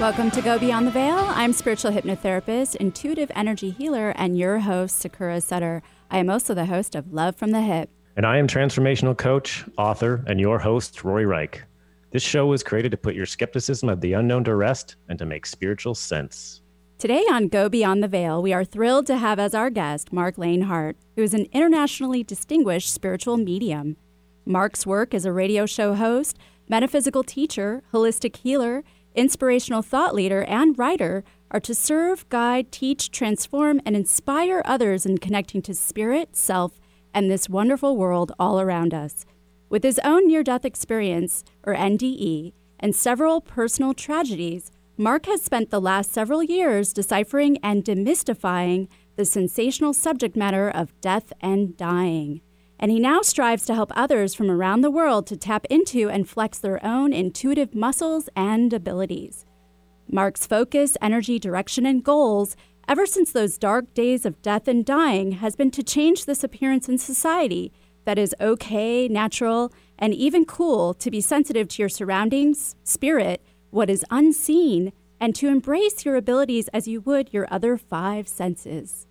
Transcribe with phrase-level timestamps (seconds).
[0.00, 1.18] Welcome to Go Beyond the Veil.
[1.18, 5.82] I'm spiritual hypnotherapist, intuitive energy healer, and your host, Sakura Sutter.
[6.08, 7.90] I am also the host of Love from the Hip.
[8.16, 11.64] And I am transformational coach, author, and your host, Rory Reich.
[12.12, 15.26] This show was created to put your skepticism of the unknown to rest and to
[15.26, 16.62] make spiritual sense.
[16.98, 20.36] Today on Go Beyond the Veil, we are thrilled to have as our guest Mark
[20.36, 23.96] Lanehart, who is an internationally distinguished spiritual medium.
[24.46, 26.38] Mark's work as a radio show host,
[26.68, 28.84] metaphysical teacher, holistic healer,
[29.14, 35.18] inspirational thought leader, and writer are to serve, guide, teach, transform, and inspire others in
[35.18, 36.80] connecting to spirit, self,
[37.14, 39.24] and this wonderful world all around us.
[39.68, 45.70] With his own near death experience, or NDE, and several personal tragedies, Mark has spent
[45.70, 52.40] the last several years deciphering and demystifying the sensational subject matter of death and dying
[52.78, 56.28] and he now strives to help others from around the world to tap into and
[56.28, 59.44] flex their own intuitive muscles and abilities.
[60.10, 62.56] Mark's focus, energy, direction, and goals,
[62.86, 66.88] ever since those dark days of death and dying, has been to change this appearance
[66.88, 67.72] in society
[68.04, 73.90] that is okay, natural, and even cool to be sensitive to your surroundings, spirit, what
[73.90, 79.07] is unseen, and to embrace your abilities as you would your other five senses.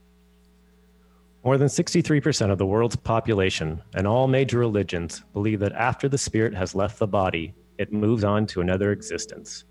[1.48, 6.18] More than 63% of the world's population and all major religions believe that after the
[6.18, 9.64] spirit has left the body, it moves on to another existence.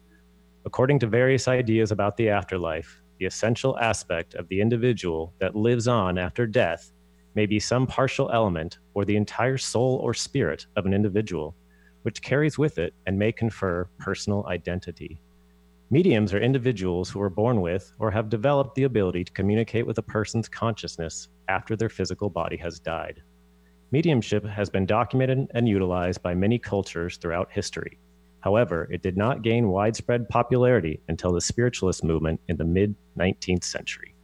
[0.65, 5.87] According to various ideas about the afterlife, the essential aspect of the individual that lives
[5.87, 6.95] on after death
[7.35, 11.55] may be some partial element or the entire soul or spirit of an individual,
[12.05, 15.21] which carries with it and may confer personal identity.
[15.89, 19.99] Mediums are individuals who are born with or have developed the ability to communicate with
[19.99, 23.23] a person's consciousness after their physical body has died.
[23.93, 28.01] Mediumship has been documented and utilized by many cultures throughout history.
[28.41, 33.63] However, it did not gain widespread popularity until the spiritualist movement in the mid 19th
[33.63, 34.17] century.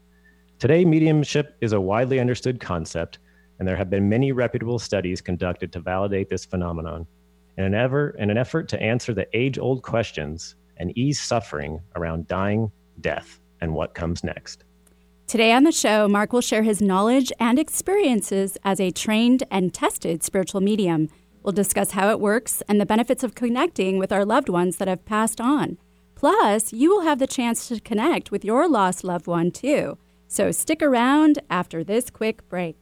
[0.59, 3.21] Today, mediumship is a widely understood concept,
[3.61, 7.07] and there have been many reputable studies conducted to validate this phenomenon.
[7.57, 11.81] In an, ever, in an effort to answer the age old questions and ease suffering
[11.95, 12.71] around dying,
[13.01, 14.65] death, and what comes next.
[15.29, 19.73] Today on the show, Mark will share his knowledge and experiences as a trained and
[19.73, 21.09] tested spiritual medium.
[21.43, 24.89] We'll discuss how it works and the benefits of connecting with our loved ones that
[24.89, 25.79] have passed on.
[26.17, 29.97] Plus, you will have the chance to connect with your lost loved one too.
[30.27, 32.82] So stick around after this quick break.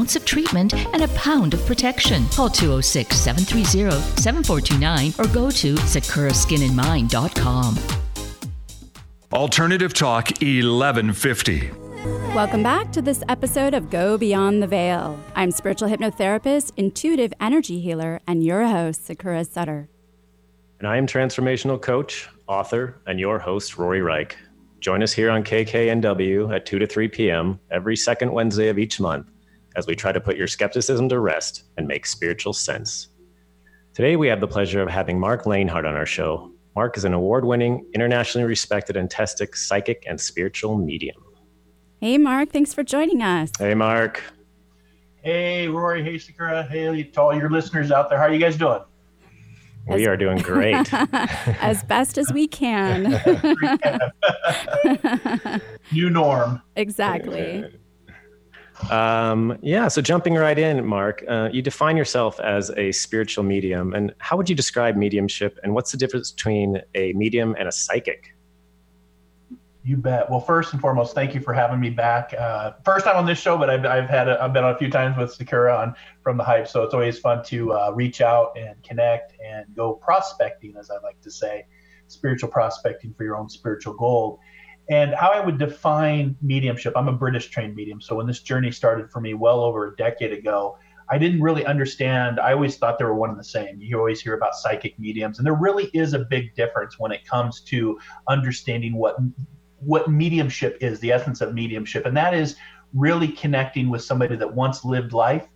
[0.01, 2.25] ounce of treatment and a pound of protection.
[2.29, 7.77] Call 206 730 7429 or go to sakuraskinandmind.com.
[9.31, 11.69] Alternative Talk 1150.
[12.33, 15.19] Welcome back to this episode of Go Beyond the Veil.
[15.35, 19.87] I'm spiritual hypnotherapist, intuitive energy healer, and your host, Sakura Sutter.
[20.79, 24.35] And I am transformational coach, author, and your host, Rory Reich.
[24.79, 27.59] Join us here on KKNW at 2 to 3 p.m.
[27.69, 29.27] every second Wednesday of each month
[29.75, 33.09] as we try to put your skepticism to rest and make spiritual sense.
[33.93, 36.51] Today, we have the pleasure of having Mark Lanehart on our show.
[36.75, 41.21] Mark is an award winning, internationally respected and tested psychic and spiritual medium.
[41.99, 43.51] Hey, Mark, thanks for joining us.
[43.59, 44.23] Hey, Mark.
[45.21, 46.03] Hey, Rory.
[46.03, 46.63] Hey, Sakura.
[46.63, 48.17] Hey, to all your listeners out there.
[48.17, 48.81] How are you guys doing?
[49.87, 50.91] We are doing great.
[50.93, 53.13] as best as we can.
[55.91, 56.61] New norm.
[56.75, 57.65] Exactly.
[58.89, 63.93] Um, yeah, so jumping right in, Mark, uh, you define yourself as a spiritual medium.
[63.93, 65.59] And how would you describe mediumship?
[65.63, 68.33] And what's the difference between a medium and a psychic?
[69.83, 70.29] You bet.
[70.29, 72.35] Well, first and foremost, thank you for having me back.
[72.37, 74.77] Uh, first time on this show, but I've, I've had a, I've been on a
[74.77, 78.21] few times with Sakura on from the hype, so it's always fun to uh, reach
[78.21, 81.65] out and connect and go prospecting, as I like to say,
[82.07, 84.37] spiritual prospecting for your own spiritual gold.
[84.89, 88.01] And how I would define mediumship, I'm a British trained medium.
[88.01, 90.77] So when this journey started for me well over a decade ago,
[91.09, 92.39] I didn't really understand.
[92.39, 93.81] I always thought they were one and the same.
[93.81, 97.25] You always hear about psychic mediums, and there really is a big difference when it
[97.25, 99.17] comes to understanding what
[99.77, 102.55] what mediumship is, the essence of mediumship, and that is
[102.93, 105.47] really connecting with somebody that once lived life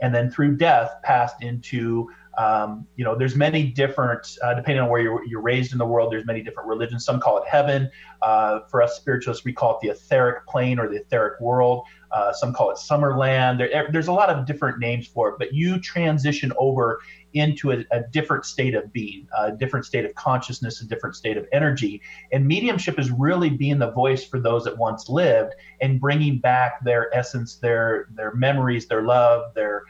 [0.00, 2.08] and then through death passed into
[2.38, 5.86] Um, you know, there's many different, uh, depending on where you're, you're, raised in the
[5.86, 7.04] world, there's many different religions.
[7.04, 7.90] Some call it heaven.
[8.22, 11.84] Uh, for us spiritualists, we call it the etheric plane or the etheric world.
[12.10, 13.58] Uh, some call it Summerland.
[13.58, 17.00] There, there's a lot of different names for it, but you transition over
[17.34, 21.36] into a, a, different state of being, a different state of consciousness, a different state
[21.36, 22.00] of energy.
[22.32, 26.84] And mediumship is really being the voice for those that once lived and bringing back
[26.84, 29.82] their essence, their their memories, their love, their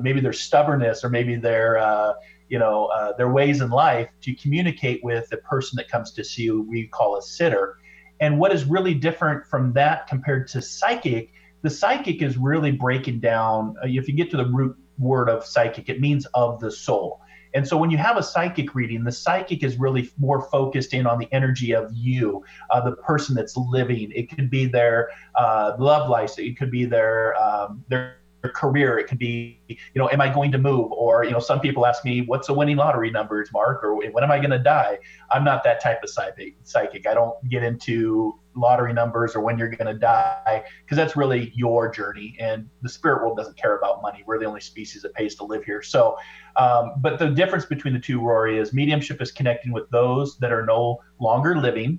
[0.00, 2.14] maybe their stubbornness, or maybe their uh,
[2.48, 6.24] you know uh, their ways in life to communicate with the person that comes to
[6.24, 6.62] see you.
[6.62, 7.76] We call a sitter.
[8.20, 11.30] And what is really different from that compared to psychic?
[11.62, 13.76] The psychic is really breaking down.
[13.82, 15.88] Uh, if you get to the root word of psychic.
[15.88, 17.20] It means of the soul.
[17.54, 21.06] And so when you have a psychic reading, the psychic is really more focused in
[21.06, 24.12] on the energy of you, uh, the person that's living.
[24.14, 26.38] It could be their uh, love life.
[26.38, 28.98] It could be their um, their career.
[28.98, 30.92] It could be, you know, am I going to move?
[30.92, 33.82] Or, you know, some people ask me, what's the winning lottery numbers, Mark?
[33.82, 34.98] Or when am I going to die?
[35.32, 36.56] I'm not that type of psychic.
[36.62, 37.06] Psychic.
[37.06, 41.52] I don't get into lottery numbers or when you're going to die because that's really
[41.54, 42.36] your journey.
[42.38, 44.22] And the spirit world doesn't care about money.
[44.26, 45.82] We're the only species that pays to live here.
[45.82, 46.16] So,
[46.56, 50.52] um, but the difference between the two, Rory, is mediumship is connecting with those that
[50.52, 51.98] are no longer living.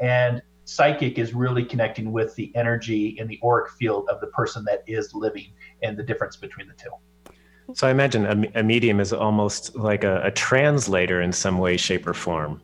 [0.00, 4.64] And psychic is really connecting with the energy in the auric field of the person
[4.64, 5.48] that is living
[5.82, 6.90] and the difference between the two.
[7.74, 11.76] So I imagine a, a medium is almost like a, a, translator in some way,
[11.76, 12.60] shape, or form.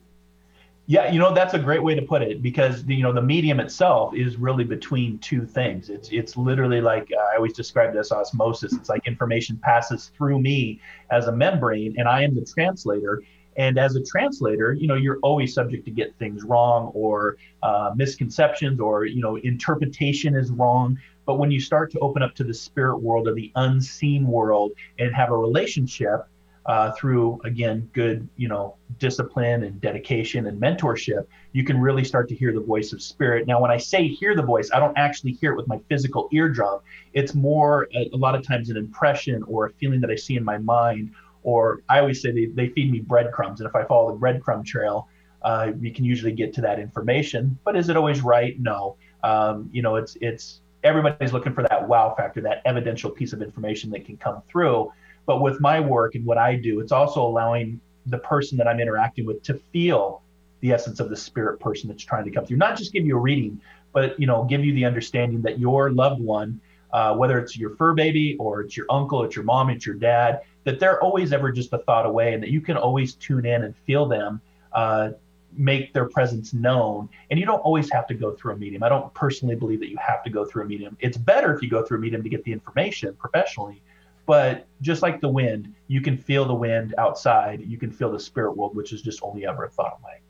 [0.85, 3.61] Yeah, you know that's a great way to put it because you know the medium
[3.61, 5.89] itself is really between two things.
[5.89, 8.73] It's it's literally like uh, I always describe this osmosis.
[8.73, 13.23] It's like information passes through me as a membrane, and I am the translator.
[13.57, 17.91] And as a translator, you know, you're always subject to get things wrong or uh,
[17.95, 20.97] misconceptions or, you know, interpretation is wrong.
[21.25, 24.71] But when you start to open up to the spirit world or the unseen world
[24.99, 26.27] and have a relationship
[26.65, 32.29] uh, through, again, good, you know, discipline and dedication and mentorship, you can really start
[32.29, 33.47] to hear the voice of spirit.
[33.47, 36.29] Now, when I say hear the voice, I don't actually hear it with my physical
[36.31, 36.79] eardrum.
[37.11, 40.37] It's more, a, a lot of times, an impression or a feeling that I see
[40.37, 41.11] in my mind
[41.43, 43.59] or I always say they, they feed me breadcrumbs.
[43.59, 45.07] And if I follow the breadcrumb trail,
[45.43, 47.57] uh, you can usually get to that information.
[47.63, 48.59] But is it always right?
[48.59, 48.95] No.
[49.23, 53.41] Um, you know, it's it's everybody's looking for that wow factor, that evidential piece of
[53.41, 54.91] information that can come through.
[55.25, 58.79] But with my work and what I do, it's also allowing the person that I'm
[58.79, 60.21] interacting with to feel
[60.59, 62.57] the essence of the spirit person that's trying to come through.
[62.57, 63.59] Not just give you a reading,
[63.93, 66.59] but you know, give you the understanding that your loved one,
[66.91, 69.95] uh, whether it's your fur baby or it's your uncle, it's your mom, it's your
[69.95, 73.45] dad, that they're always ever just a thought away and that you can always tune
[73.45, 74.41] in and feel them
[74.73, 75.09] uh,
[75.55, 77.09] make their presence known.
[77.29, 78.83] And you don't always have to go through a medium.
[78.83, 80.97] I don't personally believe that you have to go through a medium.
[80.99, 83.81] It's better if you go through a medium to get the information professionally
[84.25, 87.61] but just like the wind you can feel the wind outside.
[87.61, 90.21] You can feel the spirit world which is just only ever a thought away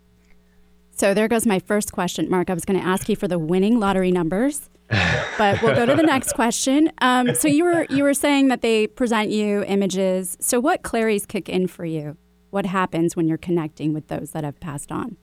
[0.96, 3.40] so there goes my first question mark i was going to ask you for the
[3.40, 4.70] winning lottery numbers
[5.38, 6.92] but we'll go to the next question.
[7.00, 10.38] Um, so you were you were saying that they present you images.
[10.40, 12.18] So what clairs kick in for you?
[12.52, 15.18] What happens when you're connecting with those that have passed on?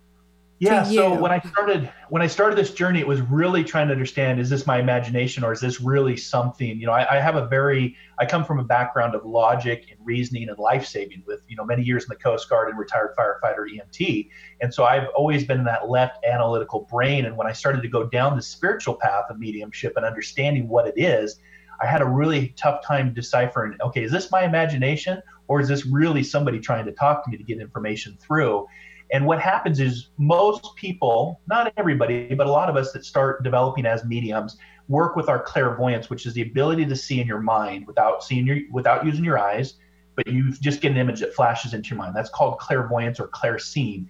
[0.61, 3.93] Yeah so when i started when i started this journey it was really trying to
[3.93, 6.79] understand is this my imagination or is this really something?
[6.79, 9.99] You know I, I, have a very i come from a background of logic and
[10.05, 13.15] reasoning and life saving with you know many years in the coast guard and retired
[13.19, 14.29] firefighter emt
[14.61, 17.25] and so i've always been in that left analytical brain.
[17.25, 20.87] And when i started to go down the spiritual path of mediumship and understanding what
[20.87, 21.41] it is
[21.81, 25.87] i had a really tough time deciphering okay is this my imagination or is this
[25.87, 28.67] really somebody trying to talk to me to get information through
[29.13, 33.43] and what happens is most people, not everybody, but a lot of us that start
[33.43, 34.57] developing as mediums,
[34.89, 38.47] work with our clairvoyance, which is the ability to see in your mind without seeing
[38.47, 39.75] your without using your eyes,
[40.17, 42.15] but you just get an image that flashes into your mind.
[42.15, 44.07] That's called clairvoyance or clairseeing.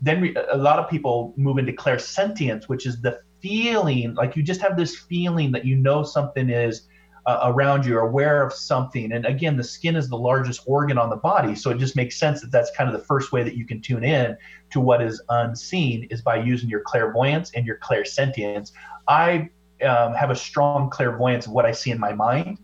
[0.00, 4.42] Then we, a lot of people move into clairsentience, which is the feeling, like you
[4.42, 6.88] just have this feeling that you know something is
[7.26, 9.12] uh, around you are aware of something.
[9.12, 11.54] And again, the skin is the largest organ on the body.
[11.54, 13.80] So it just makes sense that that's kind of the first way that you can
[13.80, 14.36] tune in
[14.70, 18.72] to what is unseen is by using your clairvoyance and your clairsentience.
[19.06, 19.50] I
[19.84, 22.58] um, have a strong clairvoyance of what I see in my mind.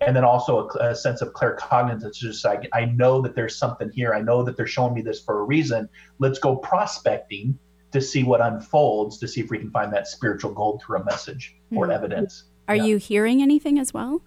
[0.00, 2.04] And then also a, a sense of claircognizance.
[2.04, 4.12] It's just like, I know that there's something here.
[4.12, 5.88] I know that they're showing me this for a reason.
[6.18, 7.58] Let's go prospecting
[7.92, 11.04] to see what unfolds, to see if we can find that spiritual gold through a
[11.04, 11.92] message or mm-hmm.
[11.92, 12.44] evidence.
[12.68, 12.84] Are yeah.
[12.84, 14.22] you hearing anything as well?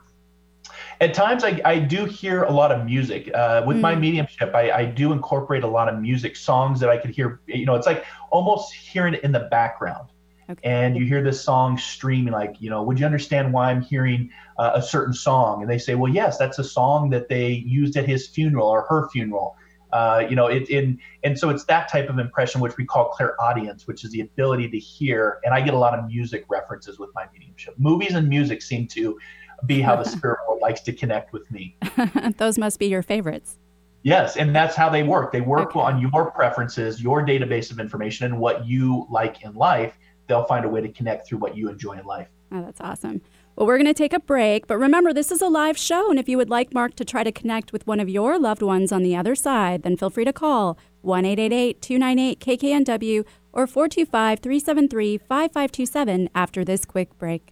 [1.00, 3.32] At times, I, I do hear a lot of music.
[3.34, 3.82] Uh, with mm.
[3.82, 7.40] my mediumship, I, I do incorporate a lot of music songs that I could hear.
[7.48, 10.10] You know, it's like almost hearing it in the background.
[10.50, 10.62] Okay.
[10.64, 14.30] And you hear this song streaming, like, you know, would you understand why I'm hearing
[14.58, 15.62] uh, a certain song?
[15.62, 18.86] And they say, well, yes, that's a song that they used at his funeral or
[18.90, 19.58] her funeral.
[19.94, 23.10] Uh, you know, it in and so it's that type of impression which we call
[23.10, 25.40] clairaudience, which is the ability to hear.
[25.44, 27.76] And I get a lot of music references with my mediumship.
[27.78, 29.18] Movies and music seem to
[29.66, 31.78] be how the spirit world likes to connect with me.
[32.38, 33.58] Those must be your favorites.
[34.04, 35.32] Yes, and that's how they work.
[35.32, 35.80] They work okay.
[35.80, 39.98] on your preferences, your database of information, and what you like in life.
[40.28, 42.28] They'll find a way to connect through what you enjoy in life.
[42.52, 43.22] Oh, that's awesome.
[43.58, 46.20] Well, we're going to take a break, but remember, this is a live show, and
[46.20, 48.92] if you would like Mark to try to connect with one of your loved ones
[48.92, 55.18] on the other side, then feel free to call 1 298 KKNW or 425 373
[55.18, 57.52] 5527 after this quick break.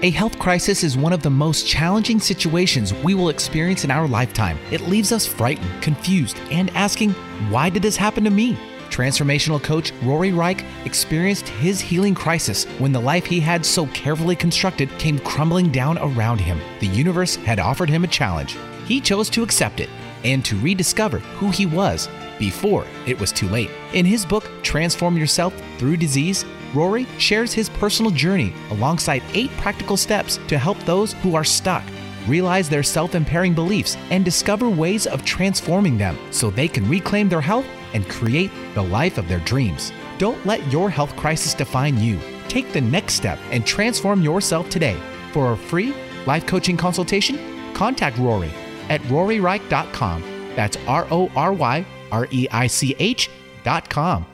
[0.00, 4.08] A health crisis is one of the most challenging situations we will experience in our
[4.08, 4.58] lifetime.
[4.70, 7.10] It leaves us frightened, confused, and asking,
[7.50, 8.56] why did this happen to me?
[8.98, 14.34] Transformational coach Rory Reich experienced his healing crisis when the life he had so carefully
[14.34, 16.60] constructed came crumbling down around him.
[16.80, 18.56] The universe had offered him a challenge.
[18.86, 19.88] He chose to accept it
[20.24, 22.08] and to rediscover who he was
[22.40, 23.70] before it was too late.
[23.92, 29.96] In his book, Transform Yourself Through Disease, Rory shares his personal journey alongside eight practical
[29.96, 31.84] steps to help those who are stuck
[32.28, 37.28] realize their self impairing beliefs and discover ways of transforming them so they can reclaim
[37.28, 39.92] their health and create the life of their dreams.
[40.18, 42.18] Don't let your health crisis define you.
[42.48, 44.98] Take the next step and transform yourself today.
[45.32, 45.94] For a free
[46.26, 47.38] life coaching consultation,
[47.74, 48.50] contact Rory
[48.88, 50.22] at roryreich.com.
[50.56, 54.26] That's R O R Y R E I C H.com.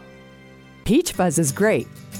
[0.85, 1.89] Peach Fuzz is great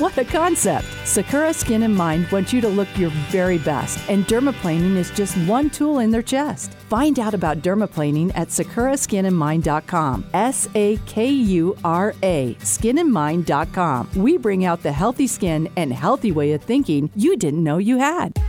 [0.00, 0.86] What a concept!
[1.04, 5.36] Sakura Skin and Mind wants you to look your very best, and dermaplaning is just
[5.46, 6.72] one tool in their chest.
[6.88, 10.24] Find out about dermaplaning at sakuraskinandmind.com.
[10.32, 14.08] S A K U R A, skinandmind.com.
[14.16, 17.98] We bring out the healthy skin and healthy way of thinking you didn't know you
[17.98, 18.42] had.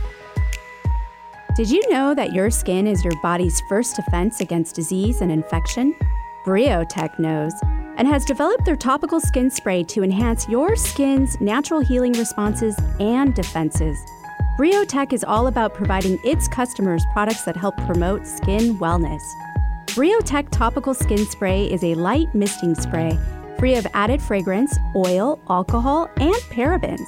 [1.54, 5.94] Did you know that your skin is your body's first defense against disease and infection?
[6.46, 7.52] Briotech knows
[7.96, 13.34] and has developed their topical skin spray to enhance your skin's natural healing responses and
[13.34, 13.98] defenses.
[14.58, 19.22] Briotech is all about providing its customers products that help promote skin wellness.
[19.86, 23.18] Briotech topical skin spray is a light misting spray
[23.62, 27.06] free of added fragrance, oil, alcohol, and parabens.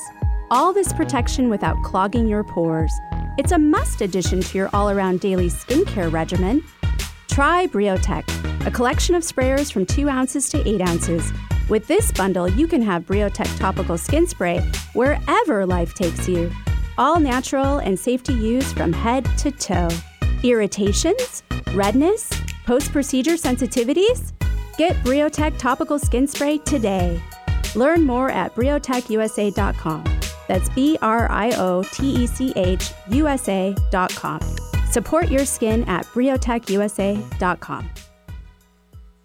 [0.52, 2.92] All this protection without clogging your pores.
[3.36, 6.62] It's a must addition to your all around daily skincare regimen.
[7.28, 11.32] Try Briotech, a collection of sprayers from 2 ounces to 8 ounces.
[11.68, 14.60] With this bundle, you can have Briotech topical skin spray
[14.92, 16.50] wherever life takes you.
[16.98, 19.88] All natural and safe to use from head to toe.
[20.42, 21.42] Irritations?
[21.72, 22.30] Redness?
[22.66, 24.32] Post procedure sensitivities?
[24.76, 27.20] Get Briotech topical skin spray today.
[27.74, 30.04] Learn more at briotechusa.com.
[30.46, 34.40] That's B R I O T E C H U S A.com.
[34.94, 38.03] Support your skin at briotechusa.com.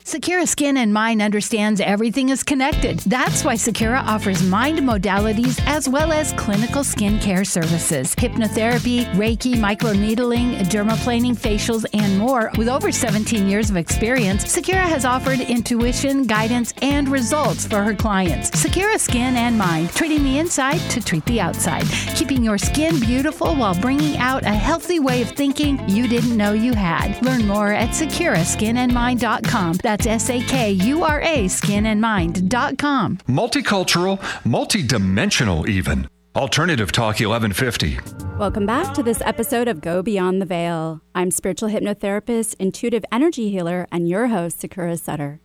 [0.09, 2.97] Sakura Skin and Mind understands everything is connected.
[3.01, 10.61] That's why Sakura offers mind modalities as well as clinical skincare services, hypnotherapy, Reiki, microneedling,
[10.61, 12.49] dermaplaning, facials, and more.
[12.57, 17.93] With over 17 years of experience, Sakura has offered intuition, guidance, and results for her
[17.93, 18.59] clients.
[18.59, 23.53] Sakura Skin and Mind, treating the inside to treat the outside, keeping your skin beautiful
[23.55, 27.21] while bringing out a healthy way of thinking you didn't know you had.
[27.23, 29.73] Learn more at sakuraskinandmind.com.
[29.83, 33.17] That's that's S A K U R A skinandmind.com.
[33.27, 36.07] Multicultural, multidimensional, even.
[36.35, 37.99] Alternative Talk 1150.
[38.37, 41.01] Welcome back to this episode of Go Beyond the Veil.
[41.15, 45.41] I'm spiritual hypnotherapist, intuitive energy healer, and your host, Sakura Sutter.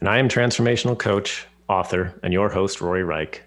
[0.00, 3.42] And I am transformational coach, author, and your host, Rory Reich.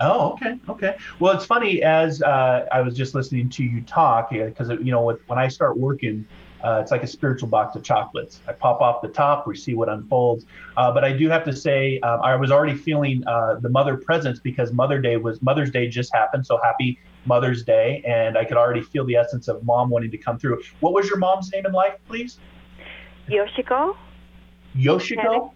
[0.00, 0.96] Oh, okay, okay.
[1.20, 5.02] Well, it's funny as uh, I was just listening to you talk because you know
[5.02, 6.26] with, when I start working,
[6.64, 8.40] uh, it's like a spiritual box of chocolates.
[8.48, 10.46] I pop off the top, we see what unfolds.
[10.76, 13.96] Uh, but I do have to say, um, I was already feeling uh, the mother
[13.96, 16.46] presence because Mother Day was Mother's Day just happened.
[16.46, 20.18] So happy Mother's Day, and I could already feel the essence of mom wanting to
[20.18, 20.62] come through.
[20.80, 22.38] What was your mom's name in life, please?
[23.28, 23.96] Yoshiko?
[24.76, 25.52] Yoshiko.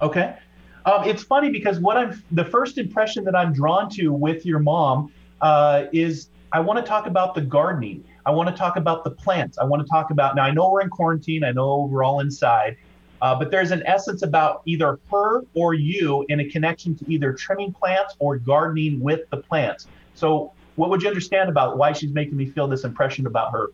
[0.00, 0.34] Okay.
[0.84, 4.58] Um, it's funny because what I'm the first impression that I'm drawn to with your
[4.58, 8.04] mom uh, is I want to talk about the gardening.
[8.26, 9.58] I want to talk about the plants.
[9.58, 10.44] I want to talk about now.
[10.44, 11.44] I know we're in quarantine.
[11.44, 12.76] I know we're all inside,
[13.20, 17.32] uh, but there's an essence about either her or you in a connection to either
[17.32, 19.86] trimming plants or gardening with the plants.
[20.14, 23.70] So, what would you understand about why she's making me feel this impression about her?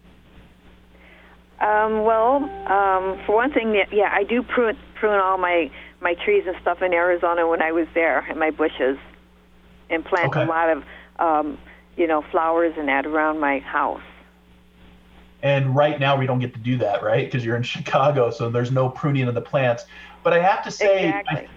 [1.61, 2.37] Um, well,
[2.71, 5.71] um, for one thing, yeah, I do prune, prune all my,
[6.01, 8.99] my trees and stuff in Arizona when I was there, and my bushes,
[9.91, 10.45] and plant Okay.
[10.45, 10.85] a lot of,
[11.19, 11.59] um,
[11.97, 14.03] you know, flowers and that around my house.
[15.43, 17.25] And right now we don't get to do that, right?
[17.25, 19.85] Because you're in Chicago, so there's no pruning of the plants.
[20.23, 21.49] But I have to say, Exactly.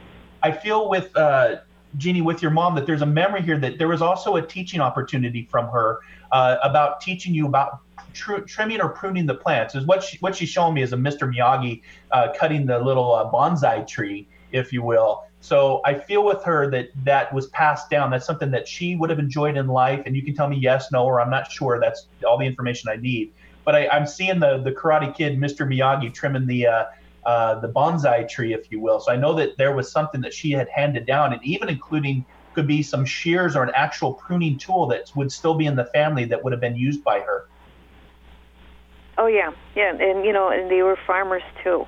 [0.43, 1.57] I, I feel with uh,
[1.97, 4.79] Jeannie, with your mom, that there's a memory here that there was also a teaching
[4.79, 5.99] opportunity from her
[6.31, 7.79] uh, about teaching you about
[8.13, 9.75] tr- trimming or pruning the plants.
[9.75, 11.31] Is what she, what she's showing me is a Mr.
[11.31, 11.81] Miyagi
[12.11, 15.23] uh, cutting the little uh, bonsai tree, if you will.
[15.39, 18.11] So I feel with her that that was passed down.
[18.11, 20.91] That's something that she would have enjoyed in life, and you can tell me yes,
[20.91, 21.79] no, or I'm not sure.
[21.79, 23.33] That's all the information I need.
[23.65, 25.67] But I, I'm seeing the the Karate Kid, Mr.
[25.67, 26.85] Miyagi, trimming the uh,
[27.25, 28.99] uh, the bonsai tree, if you will.
[28.99, 32.25] So I know that there was something that she had handed down, and even including
[32.53, 35.85] could be some shears or an actual pruning tool that would still be in the
[35.85, 37.47] family that would have been used by her.
[39.17, 41.85] Oh yeah, yeah, and you know, and they were farmers too.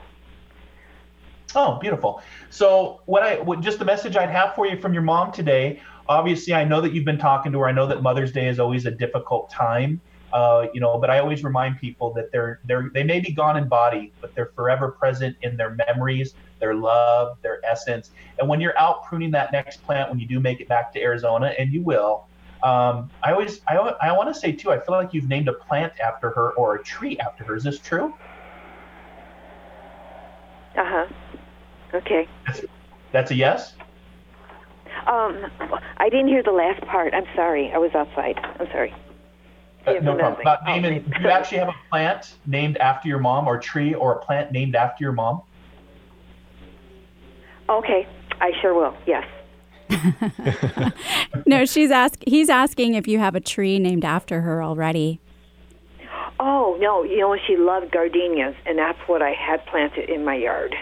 [1.56, 2.22] Oh, beautiful.
[2.50, 5.82] So, what I what, just the message I'd have for you from your mom today.
[6.08, 7.68] Obviously, I know that you've been talking to her.
[7.68, 10.02] I know that Mother's Day is always a difficult time,
[10.34, 10.98] uh, you know.
[10.98, 14.34] But I always remind people that they're they're they may be gone in body, but
[14.36, 18.12] they're forever present in their memories, their love, their essence.
[18.40, 21.02] And when you're out pruning that next plant, when you do make it back to
[21.02, 22.26] Arizona, and you will,
[22.64, 24.72] um, I always I I want to say too.
[24.72, 27.56] I feel like you've named a plant after her or a tree after her.
[27.56, 28.14] Is this true?
[30.76, 31.08] Uh huh.
[31.94, 32.28] Okay.
[33.12, 33.74] That's a yes.
[35.08, 35.46] Um,
[35.98, 37.14] I didn't hear the last part.
[37.14, 37.72] I'm sorry.
[37.72, 38.40] I was outside.
[38.60, 38.94] I'm sorry.
[39.86, 40.42] Uh, no problem.
[40.42, 43.62] About Oh, naming, do you actually have a plant named after your mom, or a
[43.62, 45.42] tree, or a plant named after your mom?
[47.70, 48.08] Okay.
[48.40, 48.96] I sure will.
[49.06, 49.26] Yes.
[51.46, 52.20] No, she's ask.
[52.26, 55.20] He's asking if you have a tree named after her already.
[56.40, 60.36] Oh no, you know she loved gardenias, and that's what I had planted in my
[60.36, 60.74] yard.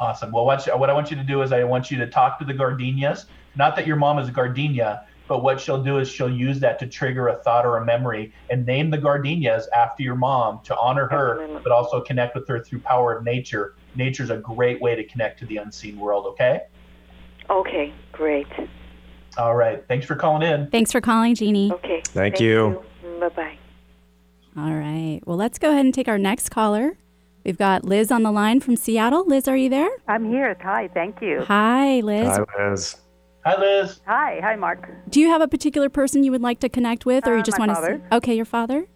[0.00, 0.32] Awesome.
[0.32, 2.44] Well, what, what I want you to do is I want you to talk to
[2.46, 3.26] the gardenias.
[3.54, 6.78] Not that your mom is a gardenia, but what she'll do is she'll use that
[6.78, 10.76] to trigger a thought or a memory and name the gardenias after your mom to
[10.78, 13.74] honor her, but also connect with her through power of nature.
[13.94, 16.24] Nature's a great way to connect to the unseen world.
[16.26, 16.62] Okay.
[17.50, 18.46] Okay, great.
[19.36, 19.84] All right.
[19.86, 20.70] Thanks for calling in.
[20.70, 21.72] Thanks for calling, Jeannie.
[21.72, 22.00] Okay.
[22.06, 22.82] Thank you.
[23.20, 23.58] Bye bye.
[24.56, 25.20] All right.
[25.26, 26.96] Well, let's go ahead and take our next caller.
[27.44, 29.26] We've got Liz on the line from Seattle.
[29.26, 29.90] Liz, are you there?
[30.08, 30.56] I'm here.
[30.62, 31.42] Hi, thank you.
[31.46, 32.28] Hi, Liz.
[32.28, 32.96] Hi, Liz.
[33.46, 34.00] Hi, Liz.
[34.06, 34.90] Hi, hi, Mark.
[35.08, 37.42] Do you have a particular person you would like to connect with, or you Uh,
[37.42, 37.82] just my want to?
[37.82, 38.02] father.
[38.12, 38.86] Okay, your father.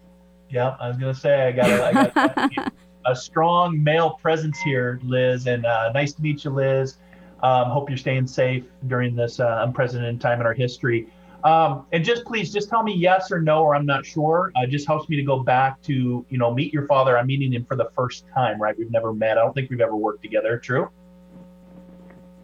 [0.49, 2.71] Yeah, I was gonna say I got a, I got a,
[3.11, 6.97] a strong male presence here, Liz, and uh, nice to meet you, Liz.
[7.41, 11.07] Um, hope you're staying safe during this uh, unprecedented time in our history.
[11.45, 14.51] Um, and just please, just tell me yes or no, or I'm not sure.
[14.55, 17.17] Uh, just helps me to go back to you know meet your father.
[17.17, 18.75] I'm meeting him for the first time, right?
[18.77, 19.37] We've never met.
[19.37, 20.57] I don't think we've ever worked together.
[20.57, 20.89] True.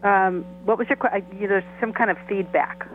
[0.04, 1.24] Um, what was your question?
[1.40, 2.88] There's some kind of feedback.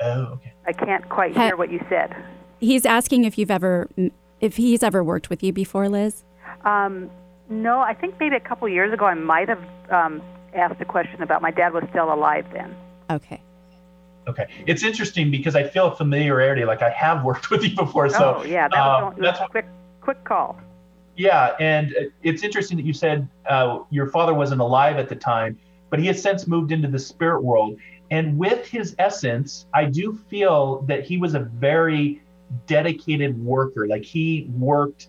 [0.00, 0.52] Oh, okay.
[0.66, 2.14] I can't quite hear what you said.
[2.58, 3.88] He's asking if you've ever,
[4.40, 6.24] if he's ever worked with you before, Liz.
[6.64, 7.10] Um,
[7.48, 10.20] no, I think maybe a couple years ago I might have um,
[10.54, 12.74] asked a question about my dad was still alive then.
[13.10, 13.40] Okay.
[14.28, 14.46] Okay.
[14.66, 18.08] It's interesting because I feel a familiarity, like I have worked with you before.
[18.08, 19.66] So oh, yeah, that um, was, it that's a quick,
[20.00, 20.58] quick call.
[21.16, 25.58] Yeah, and it's interesting that you said uh, your father wasn't alive at the time,
[25.90, 27.78] but he has since moved into the spirit world.
[28.10, 32.22] And with his essence, I do feel that he was a very
[32.66, 33.86] dedicated worker.
[33.86, 35.08] Like he worked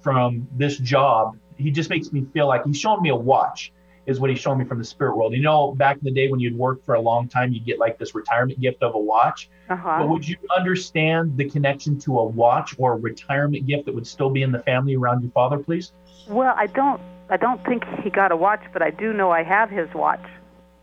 [0.00, 1.38] from this job.
[1.56, 3.72] He just makes me feel like he's showing me a watch.
[4.06, 5.32] Is what he's showing me from the spirit world.
[5.34, 7.78] You know, back in the day when you'd work for a long time, you'd get
[7.78, 9.50] like this retirement gift of a watch.
[9.68, 9.96] Uh-huh.
[9.98, 14.06] But would you understand the connection to a watch or a retirement gift that would
[14.06, 15.92] still be in the family around your father, please?
[16.28, 17.00] Well, I don't.
[17.28, 20.24] I don't think he got a watch, but I do know I have his watch.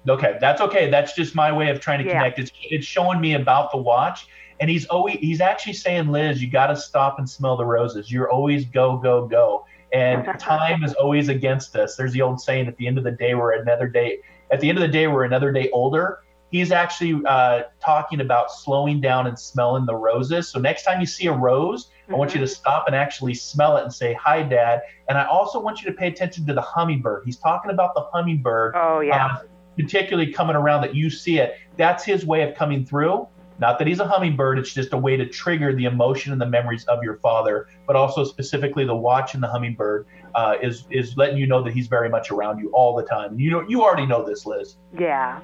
[0.07, 0.89] Okay, that's okay.
[0.89, 2.19] That's just my way of trying to Yeah.
[2.19, 2.39] connect.
[2.39, 4.27] It's it's showing me about the watch,
[4.59, 8.11] and he's always he's actually saying, Liz, you got to stop and smell the roses.
[8.11, 11.95] You're always go go go, and time is always against us.
[11.95, 14.19] There's the old saying, at the end of the day, we're another day.
[14.51, 16.19] At the end of the day, we're another day older.
[16.49, 20.49] He's actually uh, talking about slowing down and smelling the roses.
[20.49, 23.77] So next time you see a rose, I want you to stop and actually smell
[23.77, 26.61] it and say, "Hi, Dad." And I also want you to pay attention to the
[26.61, 27.23] hummingbird.
[27.25, 29.25] He's talking about the hummingbird Oh yeah.
[29.25, 29.37] uh,
[29.77, 31.55] particularly coming around that you see it.
[31.77, 33.27] That's his way of coming through.
[33.63, 36.45] Not that he's a hummingbird, it's just a way to trigger the emotion and the
[36.45, 41.15] memories of your father, but also specifically the watch and the hummingbird uh, is is
[41.15, 43.39] letting you know that he's very much around you all the time.
[43.39, 44.75] You know, you already know this, Liz.
[44.99, 45.39] Yeah,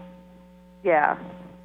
[0.84, 1.18] yeah,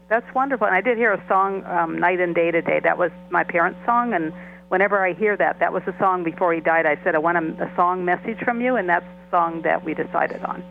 [0.09, 0.69] that's wonderful.
[0.69, 3.81] And I did hear a song, um, "Night and Day Today." That was my parents'
[3.85, 4.33] song, and
[4.69, 6.87] whenever I hear that, that was the song before he died.
[6.87, 9.85] I said, "I want a, a song message from you," and that's the song that
[9.85, 10.63] we decided on.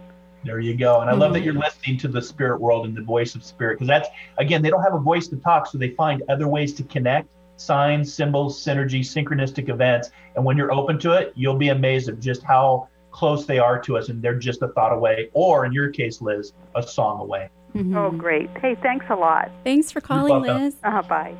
[0.45, 1.01] There you go.
[1.01, 3.75] And I love that you're listening to the spirit world and the voice of spirit
[3.75, 6.73] because that's, again, they don't have a voice to talk, so they find other ways
[6.75, 10.11] to connect signs, symbols, synergy, synchronistic events.
[10.35, 13.79] And when you're open to it, you'll be amazed at just how close they are
[13.79, 17.21] to us and they're just a thought away, or in your case, Liz, a song
[17.21, 17.49] away.
[17.95, 18.49] Oh, great!
[18.57, 19.49] Hey, thanks a lot.
[19.63, 20.43] Thanks for calling.
[20.43, 20.75] Liz.
[20.83, 21.35] Uh, bye.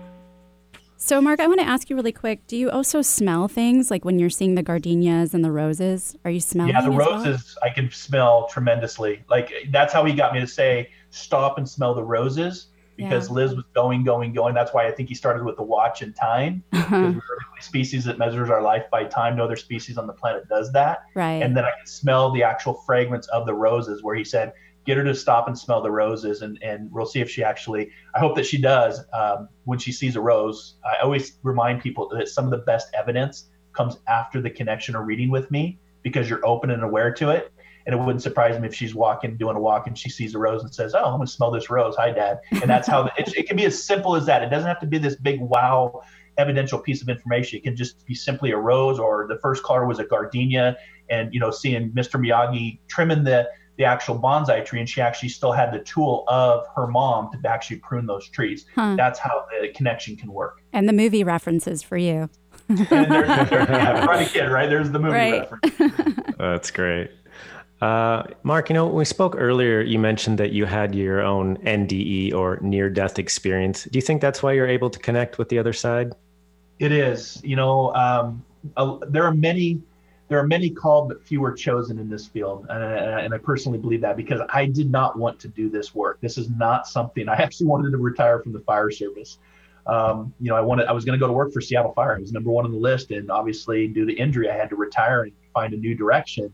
[1.06, 4.06] So, Mark, I want to ask you really quick do you also smell things like
[4.06, 6.16] when you're seeing the gardenias and the roses?
[6.24, 6.72] Are you smelling?
[6.72, 7.12] Yeah, the as well?
[7.18, 9.22] roses I can smell tremendously.
[9.30, 13.34] Like that's how he got me to say stop and smell the roses because Yeah.
[13.34, 14.56] Liz was going, going, going.
[14.56, 16.63] That's why I think he started with the watch and time.
[16.72, 19.36] Because we're the only species that measures our life by time.
[19.36, 21.00] No other species on the planet does that.
[21.16, 21.44] Right.
[21.44, 24.54] And then I can smell the actual fragrance of the roses where he said,
[24.86, 27.89] get her to stop and smell the roses and, and we'll see if she actually,
[28.15, 30.76] I hope that she does um, when she sees a rose.
[30.86, 35.04] I always remind people that some of the best evidence comes after the connection or
[35.04, 37.52] reading with me because you're open and aware to it.
[37.86, 40.38] And it wouldn't surprise me if she's walking, doing a walk, and she sees a
[40.38, 42.39] rose and says, "Oh, I'm gonna smell this rose." Hi, Dad.
[42.52, 44.41] And that's how it, it can be as simple as that.
[44.41, 46.02] It doesn't have to be this big wow
[46.38, 47.58] evidential piece of information.
[47.58, 50.78] It can just be simply a rose, or the first color was a gardenia,
[51.10, 52.19] and you know, seeing Mr.
[52.19, 53.50] Miyagi trimming the
[53.84, 57.50] the actual bonsai tree, and she actually still had the tool of her mom to
[57.50, 58.65] actually prune those trees.
[58.76, 58.96] Huh.
[58.96, 60.62] That's how the connection can work.
[60.72, 62.30] and the movie references for you.
[62.69, 63.28] And there, there,
[63.69, 64.69] yeah, Karate Kid, right?
[64.69, 65.52] There's the movie Right.
[65.52, 66.17] reference.
[66.38, 67.12] That's great.
[67.82, 71.58] Uh, Mark, you know, when we spoke earlier, you mentioned that you had your own
[71.58, 73.84] NDE or near death experience.
[73.84, 76.13] Do you think that's why you're able to connect with the other side?
[76.80, 77.41] It is.
[77.43, 78.41] You know, um,
[78.78, 79.82] uh, there are many.
[80.30, 84.02] There are many called, but few are chosen in this field, and, I- personally believe
[84.02, 86.20] that because I did not want to do this work.
[86.22, 89.40] This is not something I actually wanted to retire from the fire service.
[89.86, 90.88] Um, you know, I wanted.
[90.88, 92.16] I was going to go to work for Seattle Fire.
[92.16, 94.78] i was number one on the list, and obviously, due to injury, I had to
[94.78, 96.54] retire and find a new direction.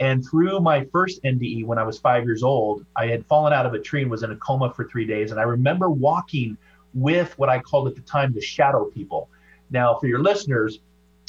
[0.00, 3.66] And through my first NDE, when I was five years old, I had fallen out
[3.66, 5.30] of a tree and was in a coma for three days.
[5.30, 6.56] And I remember walking
[6.94, 9.28] with what I called at the time the shadow people.
[9.70, 10.80] Now, for your listeners,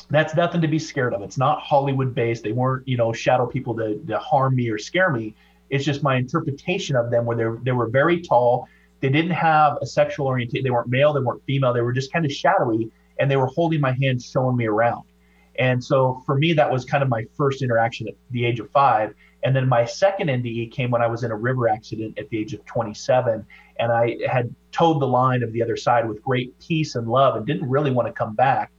[0.09, 1.21] that's nothing to be scared of.
[1.21, 2.43] It's not Hollywood based.
[2.43, 5.35] They weren't, you know, shadow people to, to harm me or scare me.
[5.69, 8.67] It's just my interpretation of them where they they were very tall.
[8.99, 10.63] They didn't have a sexual orientation.
[10.63, 11.13] They weren't male.
[11.13, 11.73] They weren't female.
[11.73, 15.03] They were just kind of shadowy, and they were holding my hand, showing me around.
[15.59, 18.71] And so for me, that was kind of my first interaction at the age of
[18.71, 19.13] five.
[19.43, 22.39] And then my second NDE came when I was in a river accident at the
[22.39, 23.45] age of 27.
[23.77, 27.35] And I had towed the line of the other side with great peace and love
[27.35, 28.71] and didn't really want to come back.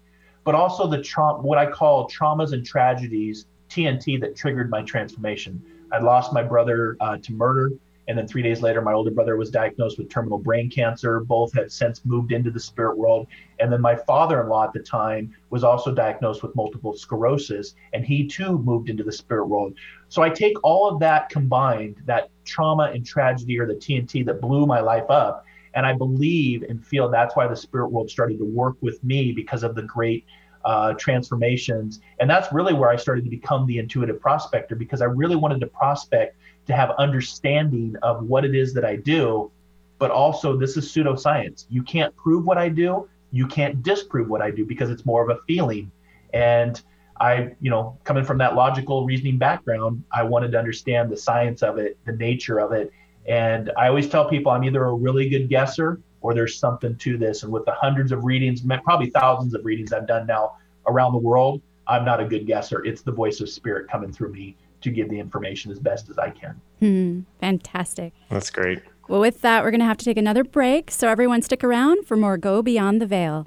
[0.44, 5.62] But also the trauma, what I call traumas and tragedies, TNT, that triggered my transformation.
[5.90, 7.72] I lost my brother uh, to murder.
[8.07, 11.20] And then three days later, my older brother was diagnosed with terminal brain cancer.
[11.20, 13.26] Both had since moved into the spirit world.
[13.61, 17.74] And then my father in law at the time was also diagnosed with multiple sclerosis,
[17.94, 19.74] and he too moved into the spirit world.
[20.09, 24.40] So I take all of that combined, that trauma and tragedy or the TNT that
[24.40, 25.43] blew my life up,
[25.74, 29.32] and I believe and feel that's why the spirit world started to work with me
[29.32, 30.24] because of the great
[30.64, 32.00] uh, transformations.
[32.20, 35.60] And that's really where I started to become the intuitive prospector because I really wanted
[35.60, 39.50] to prospect to have understanding of what it is that I do,
[39.98, 41.66] but also this is pseudoscience.
[41.68, 45.22] You can't prove what I do, you can't disprove what I do because it's more
[45.22, 45.90] of a feeling.
[46.32, 46.80] And
[47.20, 51.62] I, you know, coming from that logical reasoning background, I wanted to understand the science
[51.62, 52.90] of it, the nature of it.
[53.26, 57.16] And I always tell people I'm either a really good guesser or there's something to
[57.16, 57.42] this.
[57.42, 60.56] And with the hundreds of readings, probably thousands of readings I've done now
[60.87, 62.84] around the world, I'm not a good guesser.
[62.84, 66.18] It's the voice of spirit coming through me to give the information as best as
[66.18, 66.60] I can.
[66.80, 68.12] Hmm, fantastic.
[68.30, 68.82] That's great.
[69.08, 70.90] Well, with that, we're going to have to take another break.
[70.90, 73.46] So, everyone, stick around for more Go Beyond the Veil.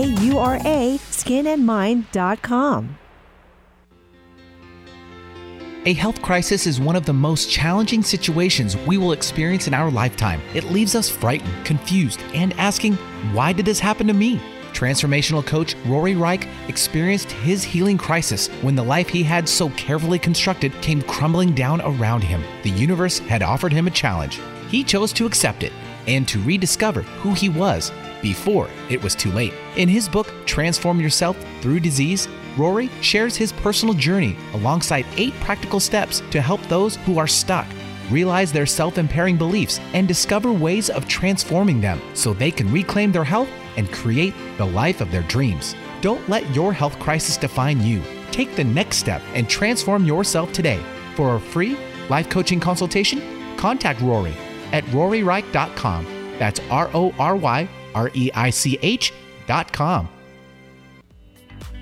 [0.03, 2.97] U R A skinandmind.com.
[5.83, 9.89] A health crisis is one of the most challenging situations we will experience in our
[9.89, 10.39] lifetime.
[10.53, 12.93] It leaves us frightened, confused, and asking,
[13.33, 14.39] why did this happen to me?
[14.73, 20.19] Transformational coach Rory Reich experienced his healing crisis when the life he had so carefully
[20.19, 22.43] constructed came crumbling down around him.
[22.61, 24.39] The universe had offered him a challenge.
[24.69, 25.73] He chose to accept it
[26.05, 29.53] and to rediscover who he was before it was too late.
[29.75, 35.79] In his book, Transform Yourself Through Disease, Rory shares his personal journey alongside eight practical
[35.79, 37.67] steps to help those who are stuck
[38.09, 43.11] realize their self impairing beliefs and discover ways of transforming them so they can reclaim
[43.11, 45.75] their health and create the life of their dreams.
[46.01, 48.01] Don't let your health crisis define you.
[48.31, 50.81] Take the next step and transform yourself today.
[51.15, 51.77] For a free
[52.09, 53.21] life coaching consultation,
[53.57, 54.33] contact Rory
[54.73, 56.05] at roryreich.com.
[56.37, 59.13] That's R O R Y R E I C H
[59.47, 60.07] dot com.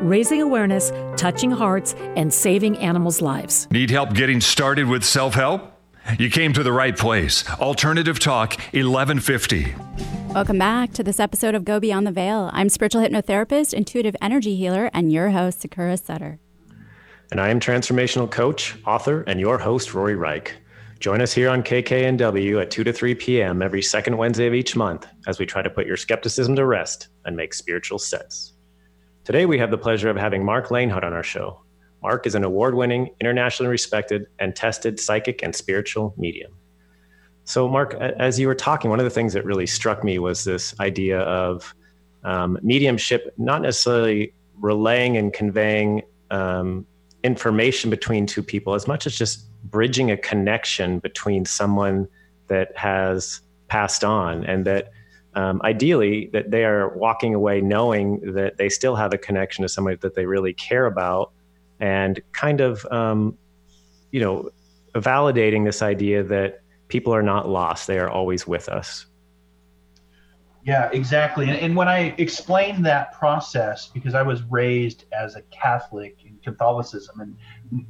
[0.00, 3.68] raising awareness, touching hearts, and saving animals' lives.
[3.70, 5.72] Need help getting started with self help?
[6.18, 7.48] You came to the right place.
[7.60, 9.74] Alternative Talk 1150.
[10.32, 12.50] Welcome back to this episode of Go Beyond the Veil.
[12.52, 16.38] I'm spiritual hypnotherapist, intuitive energy healer, and your host, Sakura Sutter.
[17.30, 20.54] And I am transformational coach, author, and your host, Rory Reich.
[20.98, 23.62] Join us here on KKNW at 2 to 3 p.m.
[23.62, 27.08] every second Wednesday of each month as we try to put your skepticism to rest
[27.24, 28.54] and make spiritual sense.
[29.28, 31.60] Today, we have the pleasure of having Mark Lanehart on our show.
[32.02, 36.50] Mark is an award winning, internationally respected, and tested psychic and spiritual medium.
[37.44, 40.44] So, Mark, as you were talking, one of the things that really struck me was
[40.44, 41.74] this idea of
[42.24, 46.86] um, mediumship not necessarily relaying and conveying um,
[47.22, 52.08] information between two people as much as just bridging a connection between someone
[52.46, 54.90] that has passed on and that
[55.34, 59.68] um, ideally that they are walking away knowing that they still have a connection to
[59.68, 61.32] somebody that they really care about
[61.80, 63.36] and kind of um,
[64.10, 64.50] you know
[64.94, 69.06] validating this idea that people are not lost they are always with us.
[70.64, 71.48] Yeah exactly.
[71.48, 76.16] And, and when i explained that process because i was raised as a catholic
[76.50, 77.20] catholicism.
[77.20, 77.36] And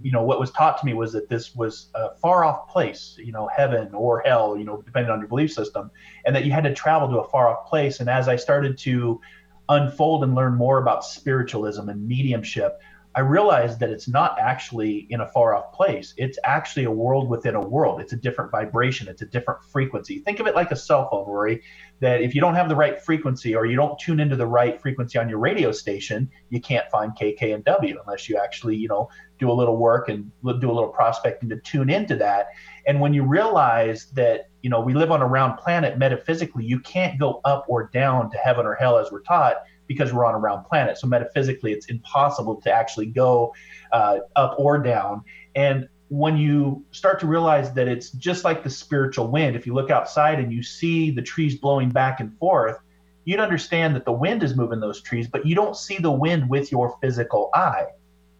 [0.02, 3.16] you know what was taught to me was that this was a far off place
[3.18, 5.90] you know heaven or hell you know depending on your belief system
[6.24, 8.00] and that you had to travel to a far off place.
[8.00, 9.20] And as i started to
[9.68, 12.80] unfold and learn more about spiritualism and mediumship
[13.18, 16.14] I realized that it's not actually in a far off place.
[16.16, 18.00] It's actually a world within a world.
[18.00, 19.08] It's a different vibration.
[19.08, 20.20] It's a different frequency.
[20.20, 21.60] Think of it like a cell phone, Rory,
[21.98, 24.80] that if you don't have the right frequency or you don't tune into the right
[24.80, 29.08] frequency on your radio station, you can't find KKNW unless you actually, you know,
[29.40, 32.46] do a little work and do a little prospecting to tune into that.
[32.86, 36.78] And when you realize that, you know, we live on a round planet metaphysically, you
[36.78, 39.56] can't go up or down to heaven or hell as we're taught
[39.88, 40.98] because we're on a round planet.
[40.98, 43.52] So metaphysically, it's impossible to actually go
[43.92, 45.22] uh, up or down.
[45.56, 49.74] And when you start to realize that it's just like the spiritual wind, if you
[49.74, 52.78] look outside and you see the trees blowing back and forth,
[53.24, 56.48] you'd understand that the wind is moving those trees, but you don't see the wind
[56.48, 57.86] with your physical eye.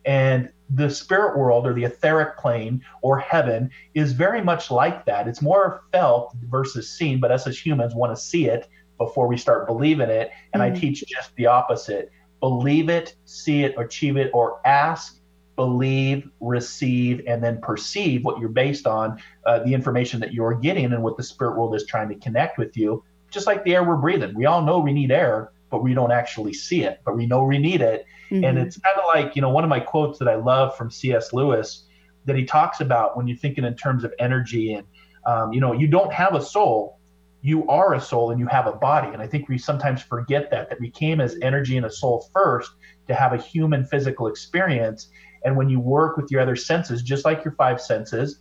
[0.07, 5.29] And the spirit world or the etheric plane or heaven is very much like that.
[5.29, 9.37] It's more felt versus seen, but us as humans want to see it before we
[9.37, 10.31] start believing it.
[10.53, 10.77] And mm-hmm.
[10.77, 15.21] I teach just the opposite believe it, see it, achieve it, or ask,
[15.57, 20.93] believe, receive, and then perceive what you're based on uh, the information that you're getting
[20.93, 23.03] and what the spirit world is trying to connect with you.
[23.31, 24.35] Just like the air we're breathing.
[24.35, 27.43] We all know we need air, but we don't actually see it, but we know
[27.45, 28.07] we need it.
[28.31, 28.45] Mm-hmm.
[28.45, 30.91] And it's kind of like, you know, one of my quotes that I love from
[30.91, 31.33] C.S.
[31.33, 31.85] Lewis
[32.25, 34.87] that he talks about when you're thinking in terms of energy and,
[35.27, 36.98] um, you know, you don't have a soul,
[37.41, 39.09] you are a soul and you have a body.
[39.13, 42.29] And I think we sometimes forget that, that we came as energy and a soul
[42.33, 42.73] first
[43.07, 45.09] to have a human physical experience.
[45.45, 48.41] And when you work with your other senses, just like your five senses,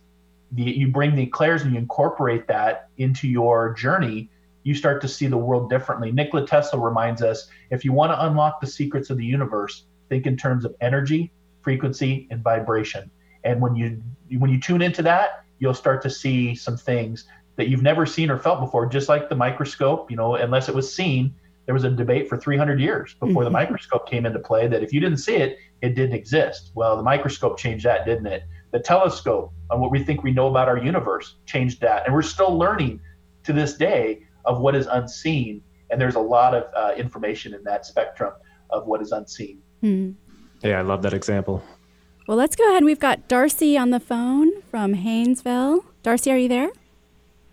[0.52, 4.30] the, you bring the clairs and you incorporate that into your journey
[4.68, 6.12] you start to see the world differently.
[6.12, 10.26] Nikola Tesla reminds us if you want to unlock the secrets of the universe, think
[10.26, 11.32] in terms of energy,
[11.62, 13.10] frequency, and vibration.
[13.44, 14.02] And when you
[14.38, 17.24] when you tune into that, you'll start to see some things
[17.58, 18.86] that you've never seen or felt before.
[18.86, 21.34] Just like the microscope, you know, unless it was seen,
[21.66, 23.44] there was a debate for 300 years before mm-hmm.
[23.44, 26.70] the microscope came into play that if you didn't see it, it didn't exist.
[26.74, 28.44] Well, the microscope changed that, didn't it?
[28.70, 32.22] The telescope and what we think we know about our universe changed that, and we're
[32.22, 33.00] still learning
[33.44, 35.62] to this day of what is unseen.
[35.90, 38.32] And there's a lot of uh, information in that spectrum
[38.70, 39.60] of what is unseen.
[39.80, 40.12] Hmm.
[40.62, 41.62] Yeah, I love that example.
[42.26, 42.84] Well, let's go ahead.
[42.84, 45.84] We've got Darcy on the phone from Haynesville.
[46.02, 46.70] Darcy, are you there?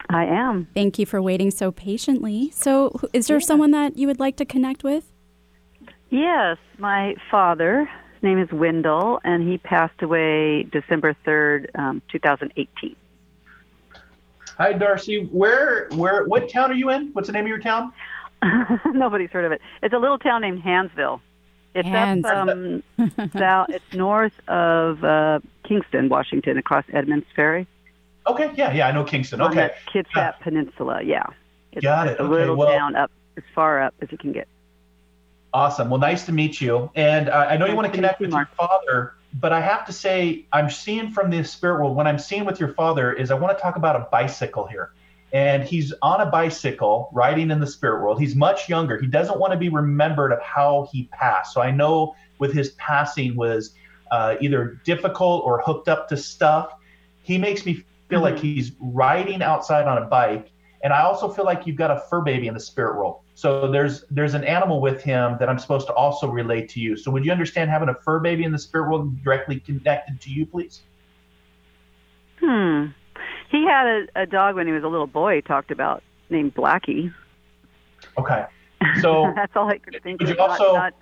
[0.09, 0.67] I am.
[0.73, 2.51] Thank you for waiting so patiently.
[2.53, 3.45] So, is there yeah.
[3.45, 5.11] someone that you would like to connect with?
[6.09, 7.89] Yes, my father.
[8.13, 12.95] His name is Wendell, and he passed away December 3rd, um, 2018.
[14.57, 15.25] Hi, Darcy.
[15.25, 17.09] Where, where, what town are you in?
[17.13, 17.91] What's the name of your town?
[18.85, 19.61] Nobody's heard of it.
[19.83, 21.19] It's a little town named Hansville.
[21.73, 22.25] It's Hands.
[22.25, 22.83] up um,
[23.37, 23.67] south.
[23.69, 27.67] It's north of uh, Kingston, Washington, across Edmonds Ferry.
[28.27, 29.41] Okay, yeah, yeah, I know Kingston.
[29.41, 30.31] Okay, Kitsap yeah.
[30.31, 31.01] Peninsula.
[31.03, 31.25] Yeah,
[31.71, 32.19] it's got it.
[32.19, 34.47] A okay, little well, down up, as far up as you can get.
[35.53, 35.89] Awesome.
[35.89, 36.89] Well, nice to meet you.
[36.95, 39.85] And uh, I know nice you want to connect with your father but I have
[39.87, 43.31] to say, I'm seeing from the spirit world, when I'm seeing with your father, is
[43.31, 44.91] I want to talk about a bicycle here.
[45.33, 48.21] And he's on a bicycle riding in the spirit world.
[48.21, 48.97] He's much younger.
[48.97, 51.53] He doesn't want to be remembered of how he passed.
[51.53, 53.73] So I know with his passing was
[54.09, 56.71] uh, either difficult or hooked up to stuff.
[57.23, 58.35] He makes me feel mm-hmm.
[58.35, 60.51] like he's riding outside on a bike.
[60.83, 63.21] And I also feel like you've got a fur baby in the spirit world.
[63.33, 66.95] So there's there's an animal with him that I'm supposed to also relate to you.
[66.95, 70.29] So would you understand having a fur baby in the spirit world directly connected to
[70.29, 70.81] you, please?
[72.39, 72.87] Hmm.
[73.49, 75.35] He had a, a dog when he was a little boy.
[75.35, 77.13] He talked about named Blackie.
[78.17, 78.45] Okay.
[79.01, 80.21] So that's all I could think.
[80.21, 80.35] Would of.
[80.35, 80.75] you also?
[80.75, 80.93] Not.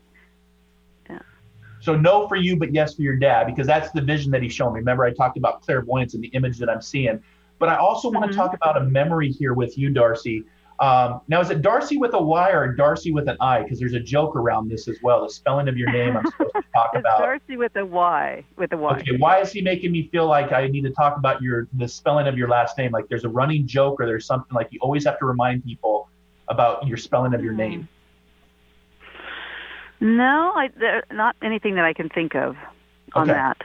[1.84, 4.54] So no for you, but yes for your dad, because that's the vision that he's
[4.54, 4.80] shown me.
[4.80, 7.22] Remember, I talked about clairvoyance and the image that I'm seeing.
[7.60, 8.20] But I also mm-hmm.
[8.20, 10.46] want to talk about a memory here with you, Darcy,
[10.80, 13.64] um, now, is it Darcy with a Y or Darcy with an I?
[13.64, 15.24] Because there's a joke around this as well.
[15.24, 17.20] The spelling of your name I'm supposed to talk it's about.
[17.20, 18.44] Darcy with a Y.
[18.58, 18.98] With a Y.
[19.00, 19.18] Okay.
[19.18, 22.28] Why is he making me feel like I need to talk about your the spelling
[22.28, 22.92] of your last name?
[22.92, 26.10] Like there's a running joke or there's something like you always have to remind people
[26.50, 27.88] about your spelling of your name.
[30.04, 32.56] No, I, there, not anything that I can think of
[33.14, 33.34] on okay.
[33.34, 33.58] that.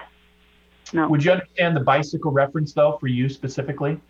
[0.93, 1.09] No.
[1.09, 4.01] Would you understand the bicycle reference though for you specifically,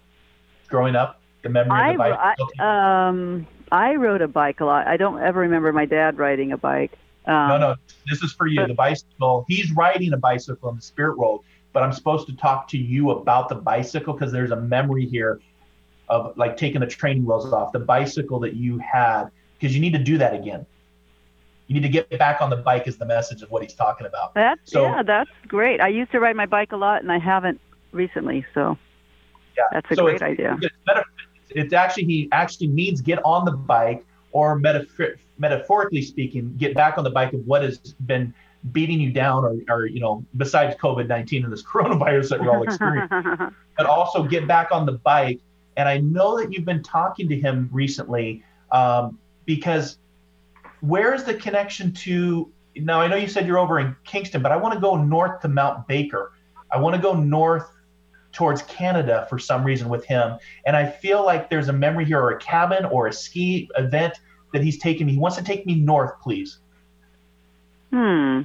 [0.68, 1.20] growing up?
[1.42, 2.60] the memory I, of the bike?
[2.60, 4.86] I, um, I rode a bike a lot.
[4.86, 6.92] I don't ever remember my dad riding a bike.
[7.26, 7.74] Um, no, no,
[8.08, 8.60] this is for you.
[8.60, 9.44] But, the bicycle.
[9.48, 13.10] He's riding a bicycle in the spirit world, but I'm supposed to talk to you
[13.10, 15.40] about the bicycle because there's a memory here
[16.08, 19.26] of like taking the training wheels off the bicycle that you had
[19.58, 20.64] because you need to do that again.
[21.68, 24.06] You need to get back on the bike is the message of what he's talking
[24.06, 24.34] about.
[24.34, 25.80] That's so, yeah, that's great.
[25.80, 27.60] I used to ride my bike a lot and I haven't
[27.92, 28.76] recently, so
[29.56, 29.64] yeah.
[29.72, 30.58] that's a so great idea.
[30.60, 30.74] It's,
[31.50, 36.98] it's actually he actually means get on the bike or metaphor- metaphorically speaking, get back
[36.98, 38.34] on the bike of what has been
[38.72, 42.62] beating you down or, or you know, besides COVID-19 and this coronavirus that we're all
[42.62, 45.40] experiencing, but also get back on the bike.
[45.76, 48.42] And I know that you've been talking to him recently
[48.72, 49.98] um, because
[50.80, 54.52] where is the connection to, now I know you said you're over in Kingston, but
[54.52, 56.32] I want to go north to Mount Baker.
[56.72, 57.70] I want to go north
[58.32, 60.38] towards Canada for some reason with him.
[60.66, 64.20] And I feel like there's a memory here or a cabin or a ski event
[64.52, 65.14] that he's taking me.
[65.14, 66.58] He wants to take me north, please.
[67.92, 68.42] Hmm.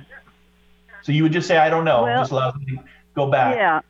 [1.01, 2.03] So you would just say, I don't know.
[2.03, 3.55] Well, just allow me to go back.
[3.55, 3.81] Yeah.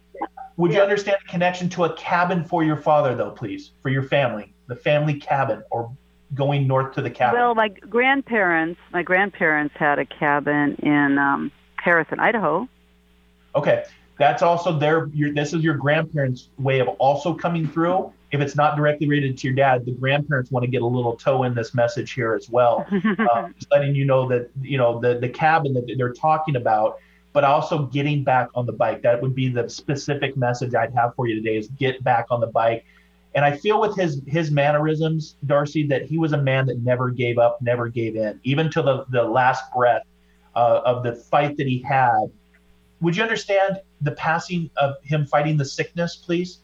[0.57, 0.77] Would yeah.
[0.77, 4.53] you understand the connection to a cabin for your father, though, please, for your family,
[4.67, 5.95] the family cabin or
[6.35, 7.39] going north to the cabin?
[7.39, 12.67] Well, my grandparents, my grandparents had a cabin in um, Harrison, Idaho.
[13.55, 13.83] Okay,
[14.17, 15.07] that's also their.
[15.07, 18.11] Your, this is your grandparents' way of also coming through.
[18.31, 21.15] If it's not directly related to your dad, the grandparents want to get a little
[21.15, 24.99] toe in this message here as well, uh, just letting you know that you know
[24.99, 26.97] the the cabin that they're talking about,
[27.31, 29.03] but also getting back on the bike.
[29.03, 32.39] That would be the specific message I'd have for you today: is get back on
[32.39, 32.85] the bike.
[33.35, 37.09] And I feel with his his mannerisms, Darcy, that he was a man that never
[37.09, 40.03] gave up, never gave in, even to the the last breath
[40.55, 42.29] uh, of the fight that he had
[43.03, 46.59] would you understand the passing of him fighting the sickness, please?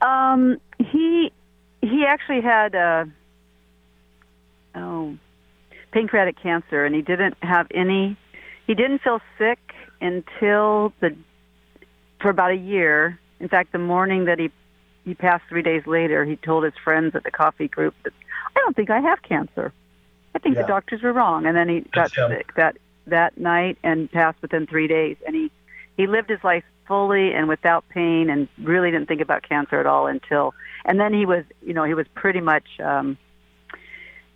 [0.00, 1.32] Um, he
[1.82, 3.04] he actually had uh,
[4.76, 5.18] oh
[5.90, 8.16] pancreatic cancer, and he didn't have any.
[8.66, 9.58] He didn't feel sick
[10.00, 11.16] until the
[12.20, 13.18] for about a year.
[13.40, 14.50] In fact, the morning that he
[15.06, 18.12] he passed three days later, he told his friends at the coffee group that
[18.54, 19.72] I don't think I have cancer.
[20.34, 20.62] I think Yeah.
[20.62, 22.30] the doctors were wrong, and then he got That's him.
[22.30, 22.76] sick that
[23.06, 25.16] that night and passed within three days.
[25.24, 25.50] And he
[25.96, 29.86] he lived his life fully and without pain, and really didn't think about cancer at
[29.86, 30.52] all until.
[30.84, 33.16] And then he was, you know, he was pretty much um,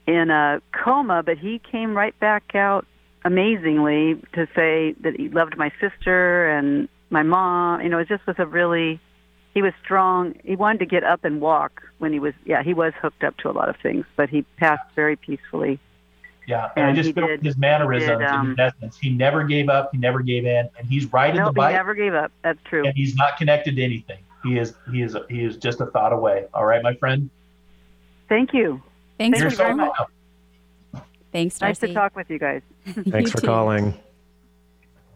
[0.06, 2.86] in a coma, but he came right back out
[3.24, 7.82] amazingly to say that he loved my sister and my mom.
[7.82, 9.00] You know, it just was a really.
[9.54, 10.34] He was strong.
[10.44, 12.34] He wanted to get up and walk when he was.
[12.44, 15.78] Yeah, he was hooked up to a lot of things, but he passed very peacefully.
[16.46, 18.96] Yeah, and, I just he feel did- his mannerisms did, um, and his essence.
[18.98, 19.90] He never gave up.
[19.92, 22.32] He never gave in, and he's riding No, the he never gave up.
[22.42, 22.84] That's true.
[22.86, 24.18] and he's not connected to anything.
[24.44, 26.46] He is he is he is just a thought away.
[26.54, 27.28] All right, my friend.
[28.28, 28.80] Thank you.
[29.18, 29.78] Thanks You're for so calling.
[29.78, 30.06] welcome.
[31.32, 32.62] Thanks, Nice to talk with you guys.
[32.86, 33.46] Thanks You for too.
[33.46, 33.94] calling.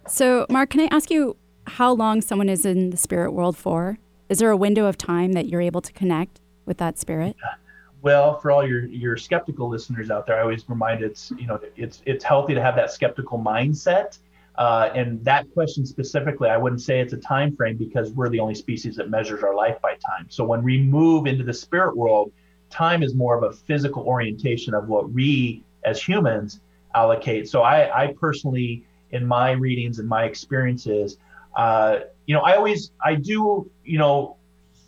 [0.06, 3.98] So, Mark, can I ask you how long someone is in the spirit world for?
[4.34, 7.36] Is there a window of time that you're able to connect with that spirit?
[8.02, 11.60] Well, for all your your skeptical listeners out there, I always remind it's you know
[11.76, 14.18] it's it's healthy to have that skeptical mindset.
[14.56, 18.40] Uh, and that question specifically, I wouldn't say it's a time frame because we're the
[18.40, 20.26] only species that measures our life by time.
[20.28, 22.32] So when we move into the spirit world,
[22.70, 26.58] time is more of a physical orientation of what we as humans
[26.96, 27.48] allocate.
[27.48, 28.82] So I, I personally,
[29.12, 31.18] in my readings and my experiences,
[31.54, 34.36] uh, you know, I always I do you know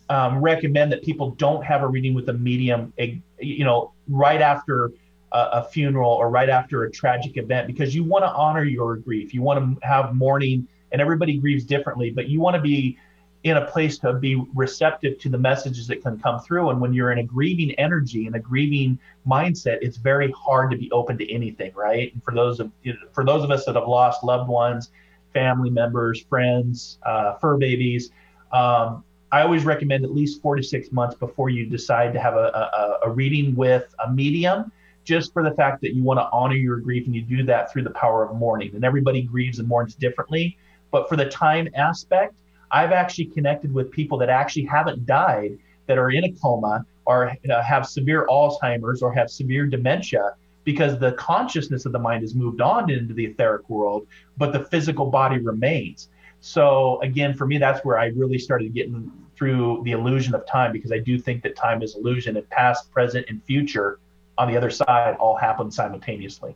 [0.09, 2.93] um, recommend that people don't have a reading with a medium,
[3.39, 4.91] you know, right after
[5.31, 8.95] a, a funeral or right after a tragic event, because you want to honor your
[8.95, 9.33] grief.
[9.33, 12.97] You want to have mourning, and everybody grieves differently, but you want to be
[13.43, 16.69] in a place to be receptive to the messages that can come through.
[16.69, 20.77] And when you're in a grieving energy and a grieving mindset, it's very hard to
[20.77, 22.13] be open to anything, right?
[22.13, 22.71] And for those of
[23.11, 24.91] for those of us that have lost loved ones,
[25.37, 28.09] family members, friends, uh, fur babies.
[28.51, 32.33] Um, I always recommend at least four to six months before you decide to have
[32.33, 32.47] a,
[33.03, 34.71] a, a reading with a medium,
[35.03, 37.71] just for the fact that you want to honor your grief and you do that
[37.71, 38.73] through the power of mourning.
[38.73, 40.57] And everybody grieves and mourns differently.
[40.89, 42.33] But for the time aspect,
[42.71, 47.31] I've actually connected with people that actually haven't died that are in a coma or
[47.63, 50.33] have severe Alzheimer's or have severe dementia
[50.67, 54.05] because the consciousness of the mind has moved on into the etheric world,
[54.35, 56.09] but the physical body remains.
[56.41, 60.73] So again, for me, that's where I really started getting through the illusion of time
[60.73, 63.99] because I do think that time is illusion and past, present, and future
[64.37, 66.53] on the other side all happen simultaneously.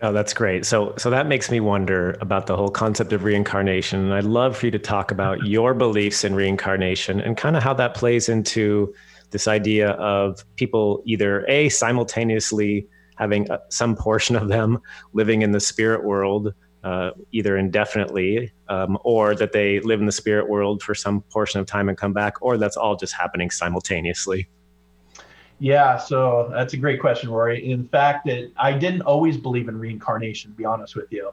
[0.00, 0.64] Oh, that's great.
[0.64, 4.00] So, so that makes me wonder about the whole concept of reincarnation.
[4.00, 7.62] And I'd love for you to talk about your beliefs in reincarnation and kind of
[7.62, 8.94] how that plays into
[9.30, 14.80] this idea of people either a simultaneously having uh, some portion of them
[15.12, 16.52] living in the spirit world,
[16.82, 21.60] uh, either indefinitely, um, or that they live in the spirit world for some portion
[21.60, 24.48] of time and come back, or that's all just happening simultaneously.
[25.60, 27.70] Yeah, so that's a great question, Rory.
[27.70, 30.50] In fact, that I didn't always believe in reincarnation.
[30.50, 31.30] To be honest with you,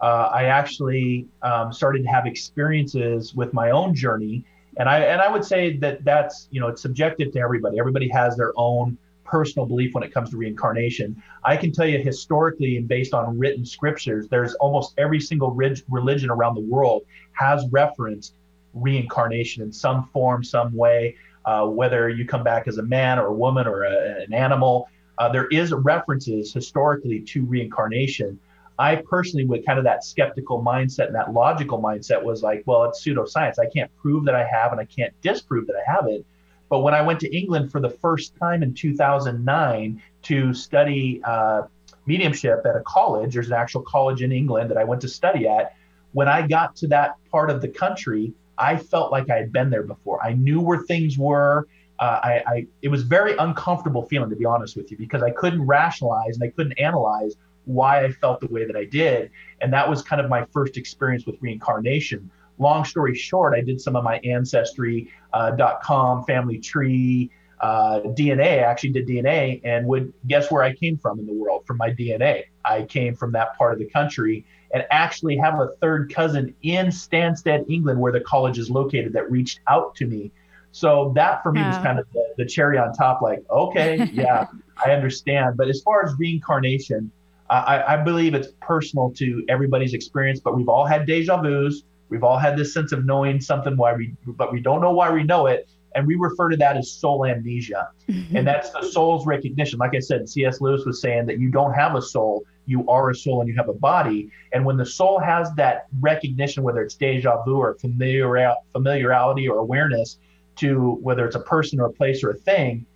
[0.00, 4.44] uh, I actually um, started to have experiences with my own journey,
[4.76, 7.78] and I and I would say that that's you know it's subjective to everybody.
[7.78, 11.20] Everybody has their own personal belief when it comes to reincarnation.
[11.44, 15.50] I can tell you historically and based on written scriptures, there's almost every single
[15.88, 17.02] religion around the world
[17.32, 18.34] has referenced
[18.74, 23.26] reincarnation in some form, some way uh, whether you come back as a man or
[23.26, 24.88] a woman or a, an animal.
[25.18, 28.38] Uh, there is references historically to reincarnation.
[28.78, 32.84] I personally, with kind of that skeptical mindset and that logical mindset, was like, well,
[32.84, 33.58] it's pseudoscience.
[33.58, 36.26] I can't prove that I have, and I can't disprove that I have it.
[36.68, 41.62] But when I went to England for the first time in 2009 to study uh,
[42.06, 45.46] mediumship at a college, there's an actual college in England that I went to study
[45.46, 45.76] at.
[46.12, 49.70] When I got to that part of the country, I felt like I had been
[49.70, 50.24] there before.
[50.24, 51.68] I knew where things were.
[51.98, 55.30] uh, I, I, it was very uncomfortable feeling to be honest with you because I
[55.30, 59.72] couldn't rationalize and I couldn't analyze why I felt the way that I did, and
[59.72, 62.30] that was kind of my first experience with reincarnation.
[62.58, 68.60] Long story short, I did some of my ancestry.com, uh, family tree, uh, DNA.
[68.60, 71.78] I actually did DNA, and would guess where I came from in the world from
[71.78, 72.44] my DNA.
[72.64, 76.86] I came from that part of the country, and actually have a third cousin in
[76.86, 80.30] Stansted, England, where the college is located, that reached out to me
[80.74, 81.68] so that for me wow.
[81.68, 83.22] was kind of the, the, cherry on top.
[83.22, 84.48] Like, okay, yeah,
[84.84, 85.56] I understand.
[85.56, 87.12] But as far as reincarnation,
[87.50, 90.40] I, I, believe it's personal to everybody's experience.
[90.40, 91.84] But we've all had deja vu's.
[92.08, 95.10] We've all had this sense of knowing something why we, but we don't know why
[95.10, 98.36] we know it, and we refer to that as soul amnesia, mm-hmm.
[98.36, 99.78] and that's the soul's recognition.
[99.78, 100.60] Like I said, C.S.
[100.60, 103.56] Lewis was saying that you don't have a soul, you are a soul, and you
[103.56, 104.30] have a body.
[104.52, 109.58] And when the soul has that recognition, whether it's deja vu or familiar familiarity or
[109.58, 110.18] awareness,
[110.56, 112.86] to whether it's a person or a place or a thing,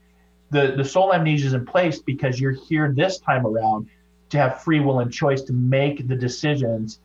[0.50, 3.88] the, the soul amnesia is in place because you're here this time around
[4.30, 7.00] to have free will and choice to make the decisions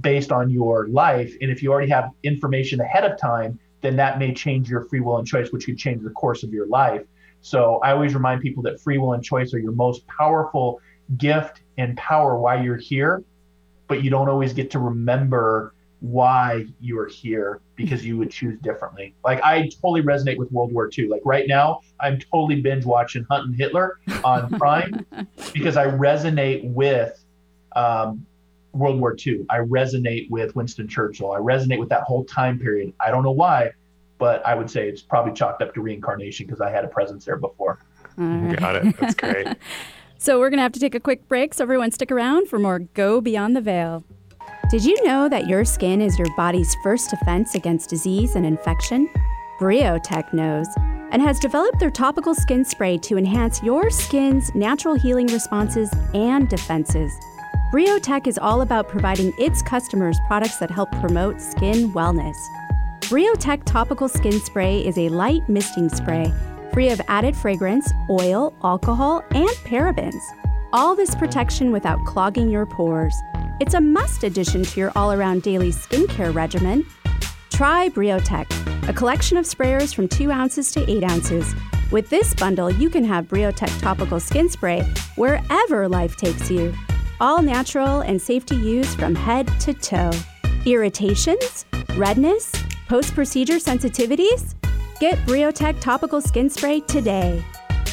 [0.00, 1.34] based on your life.
[1.40, 5.00] And if you already have information ahead of time, then that may change your free
[5.00, 7.02] will and choice, which could change the course of your life.
[7.40, 10.80] So I always remind people that free will and choice are your most powerful
[11.18, 13.24] gift and power while you're here,
[13.88, 18.58] but you don't always get to remember why you are here because you would choose
[18.60, 19.14] differently.
[19.24, 21.06] Like I totally resonate with World War II.
[21.06, 25.06] Like right now, I'm totally binge watching Hunting Hitler on Prime
[25.54, 27.24] because I resonate with
[27.76, 28.26] um,
[28.72, 29.46] World War II.
[29.48, 31.32] I resonate with Winston Churchill.
[31.32, 32.92] I resonate with that whole time period.
[32.98, 33.70] I don't know why,
[34.18, 37.24] but I would say it's probably chalked up to reincarnation because I had a presence
[37.24, 37.78] there before.
[38.16, 38.58] Right.
[38.58, 38.96] Got it.
[38.98, 39.46] That's great.
[40.18, 41.54] so we're gonna have to take a quick break.
[41.54, 44.02] So everyone, stick around for more Go Beyond the Veil.
[44.72, 49.06] Did you know that your skin is your body's first defense against disease and infection?
[49.60, 50.66] Briotech knows
[51.10, 56.48] and has developed their topical skin spray to enhance your skin's natural healing responses and
[56.48, 57.12] defenses.
[57.70, 62.38] Briotech is all about providing its customers products that help promote skin wellness.
[63.00, 66.32] Briotech topical skin spray is a light misting spray
[66.72, 70.22] free of added fragrance, oil, alcohol, and parabens.
[70.72, 73.14] All this protection without clogging your pores.
[73.60, 76.86] It's a must addition to your all around daily skincare regimen.
[77.50, 78.48] Try Briotech,
[78.88, 81.54] a collection of sprayers from 2 ounces to 8 ounces.
[81.90, 84.82] With this bundle, you can have Briotech topical skin spray
[85.16, 86.74] wherever life takes you.
[87.20, 90.10] All natural and safe to use from head to toe.
[90.64, 91.66] Irritations?
[91.96, 92.52] Redness?
[92.88, 94.54] Post procedure sensitivities?
[94.98, 97.44] Get Briotech topical skin spray today.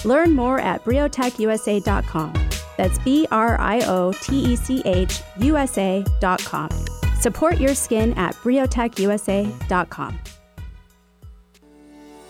[0.06, 2.34] Learn more at briotechusa.com.
[2.78, 6.70] That's B R I O T E C H U S A.com.
[7.20, 10.20] Support your skin at briotechusa.com.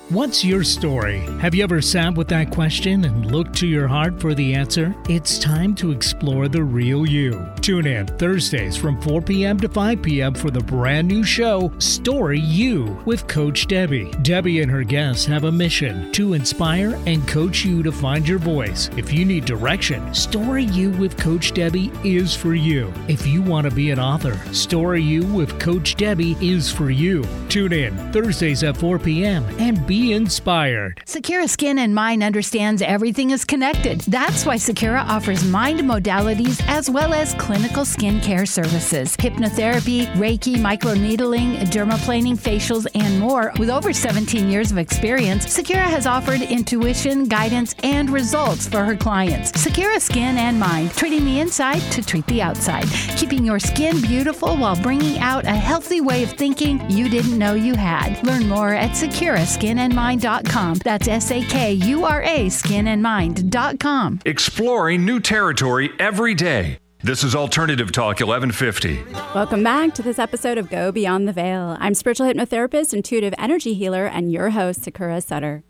[0.10, 1.20] What's your story?
[1.40, 4.96] Have you ever sat with that question and looked to your heart for the answer?
[5.08, 7.48] It's time to explore the real you.
[7.62, 9.60] Tune in Thursdays from 4 p.m.
[9.60, 10.34] to 5 p.m.
[10.34, 14.10] for the brand new show, Story You, with Coach Debbie.
[14.24, 18.40] Debbie and her guests have a mission to inspire and coach you to find your
[18.40, 18.90] voice.
[18.98, 22.92] If you need direction, Story You with Coach Debbie is for you.
[23.08, 27.24] If you want to be an author, Story You with Coach Debbie is for you.
[27.48, 29.46] Tune in Thursdays at 4 p.m.
[29.60, 31.02] and be inspired.
[31.06, 34.02] Sakura Skin and Mind understands everything is connected.
[34.02, 41.58] That's why Sakura offers mind modalities as well as clinical skincare services, hypnotherapy, Reiki, microneedling,
[41.72, 43.52] dermaplaning, facials, and more.
[43.60, 48.96] With over 17 years of experience, Sakura has offered intuition, guidance, and results for her
[48.96, 49.60] clients.
[49.60, 52.86] Sakura Skin and Mind, treating the inside to treat the outside,
[53.18, 57.54] keeping your skin beautiful while bringing out a healthy way of thinking you didn't know
[57.54, 58.24] you had.
[58.26, 60.76] Learn more at Sakura Skin and skinandmind.com.
[60.76, 64.22] That's S A K U R A skinandmind.com.
[64.26, 66.78] Exploring new territory every day.
[67.02, 69.02] This is Alternative Talk 1150.
[69.34, 71.78] Welcome back to this episode of Go Beyond the Veil.
[71.80, 75.64] I'm spiritual hypnotherapist, intuitive energy healer, and your host, Sakura Sutter.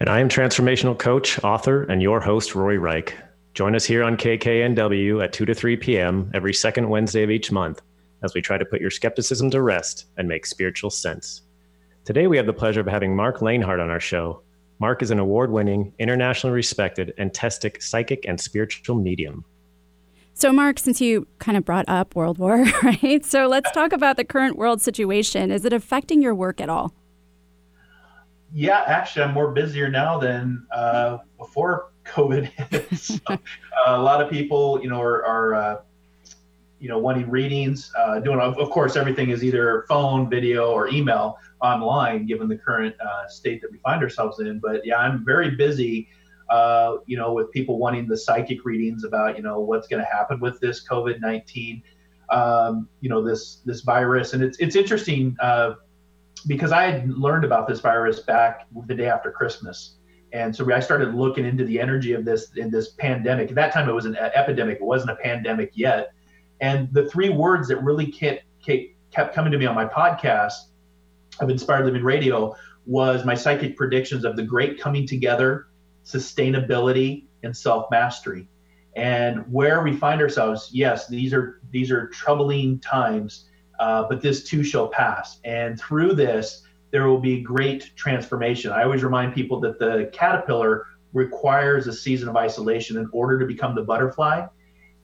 [0.00, 3.14] And I am transformational coach, author, and your host, Rory Reich.
[3.52, 6.30] Join us here on KKNW at 2 to 3 p.m.
[6.32, 7.82] every second Wednesday of each month
[8.24, 11.41] as we try to put your skepticism to rest and make spiritual sense.
[12.04, 14.42] Today, we have the pleasure of having Mark Lanehart on our show.
[14.80, 19.44] Mark is an award winning, internationally respected, and testic psychic and spiritual medium.
[20.34, 23.24] So, Mark, since you kind of brought up World War, right?
[23.24, 25.52] So, let's talk about the current world situation.
[25.52, 26.92] Is it affecting your work at all?
[28.52, 32.98] Yeah, actually, I'm more busier now than uh, before COVID hit.
[32.98, 33.36] so, uh,
[33.86, 35.76] a lot of people, you know, are, are uh,
[36.82, 41.38] you know, wanting readings, uh, doing, of, course, everything is either phone, video, or email
[41.60, 44.58] online, given the current uh, state that we find ourselves in.
[44.58, 46.08] But yeah, I'm very busy,
[46.50, 50.10] uh, you know, with people wanting the psychic readings about, you know, what's going to
[50.10, 51.84] happen with this COVID 19,
[52.30, 54.32] um, you know, this this virus.
[54.32, 55.74] And it's, it's interesting uh,
[56.48, 59.98] because I had learned about this virus back the day after Christmas.
[60.32, 63.50] And so I started looking into the energy of this in this pandemic.
[63.50, 64.78] At that time, it was an epidemic.
[64.78, 66.12] It wasn't a pandemic yet
[66.62, 70.54] and the three words that really kept, kept coming to me on my podcast
[71.40, 72.54] of Inspired Living Radio
[72.86, 75.66] was my psychic predictions of the great coming together,
[76.04, 78.48] sustainability, and self mastery.
[78.94, 83.48] And where we find ourselves, yes, these are these are troubling times,
[83.80, 85.40] uh, but this too shall pass.
[85.44, 88.70] And through this, there will be great transformation.
[88.70, 93.46] I always remind people that the caterpillar requires a season of isolation in order to
[93.46, 94.46] become the butterfly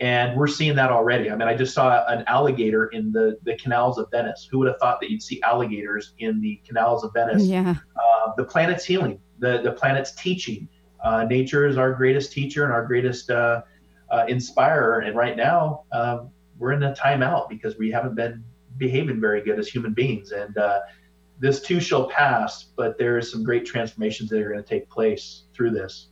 [0.00, 1.30] and we're seeing that already.
[1.30, 4.48] I mean, I just saw an alligator in the the canals of Venice.
[4.50, 7.44] Who would have thought that you'd see alligators in the canals of Venice?
[7.44, 7.74] Yeah.
[7.96, 9.20] Uh, the planet's healing.
[9.38, 10.68] The the planet's teaching.
[11.02, 13.62] Uh, nature is our greatest teacher and our greatest uh,
[14.10, 15.00] uh inspirer.
[15.00, 18.44] And right now, um, we're in a timeout because we haven't been
[18.76, 20.32] behaving very good as human beings.
[20.32, 20.80] And uh,
[21.40, 24.88] this too shall pass, but there is some great transformations that are going to take
[24.88, 26.08] place through this.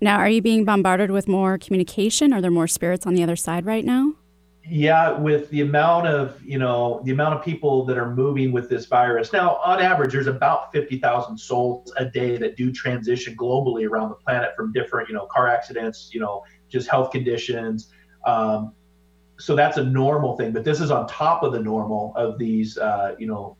[0.00, 2.32] Now, are you being bombarded with more communication?
[2.32, 4.12] Are there more spirits on the other side right now?
[4.68, 8.68] Yeah, with the amount of you know the amount of people that are moving with
[8.68, 13.36] this virus now, on average, there's about fifty thousand souls a day that do transition
[13.36, 17.92] globally around the planet from different you know car accidents, you know just health conditions.
[18.26, 18.72] Um,
[19.38, 22.76] so that's a normal thing, but this is on top of the normal of these
[22.76, 23.56] uh, you know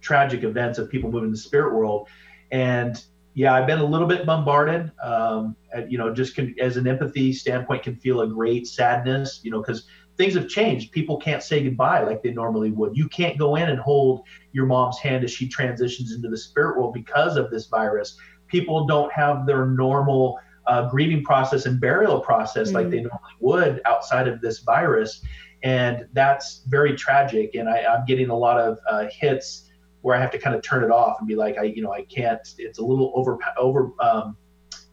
[0.00, 2.08] tragic events of people moving in the spirit world,
[2.52, 3.04] and
[3.36, 4.90] yeah, I've been a little bit bombarded.
[5.02, 5.56] Um,
[5.88, 9.40] you know, just can, as an empathy standpoint, can feel a great sadness.
[9.42, 10.90] You know, because things have changed.
[10.90, 12.96] People can't say goodbye like they normally would.
[12.96, 14.22] You can't go in and hold
[14.52, 18.16] your mom's hand as she transitions into the spirit world because of this virus.
[18.46, 22.76] People don't have their normal uh, grieving process and burial process mm-hmm.
[22.76, 25.20] like they normally would outside of this virus,
[25.62, 27.54] and that's very tragic.
[27.54, 29.65] And I, am getting a lot of uh, hits
[30.06, 31.92] where I have to kind of turn it off and be like, I, you know,
[31.92, 32.40] I can't.
[32.58, 33.90] It's a little over over.
[33.98, 34.36] Um,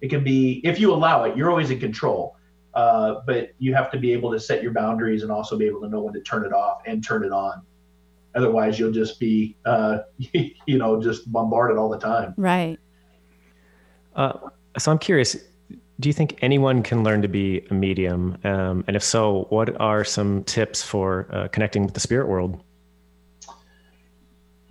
[0.01, 2.35] it can be if you allow it, you're always in control.
[2.73, 5.81] Uh, but you have to be able to set your boundaries and also be able
[5.81, 7.61] to know when to turn it off and turn it on.
[8.33, 12.33] Otherwise, you'll just be, uh, you know, just bombarded all the time.
[12.35, 12.79] Right.
[14.15, 14.33] Uh,
[14.79, 15.37] so I'm curious.
[15.99, 18.35] Do you think anyone can learn to be a medium?
[18.43, 22.63] Um, and if so, what are some tips for uh, connecting with the spirit world?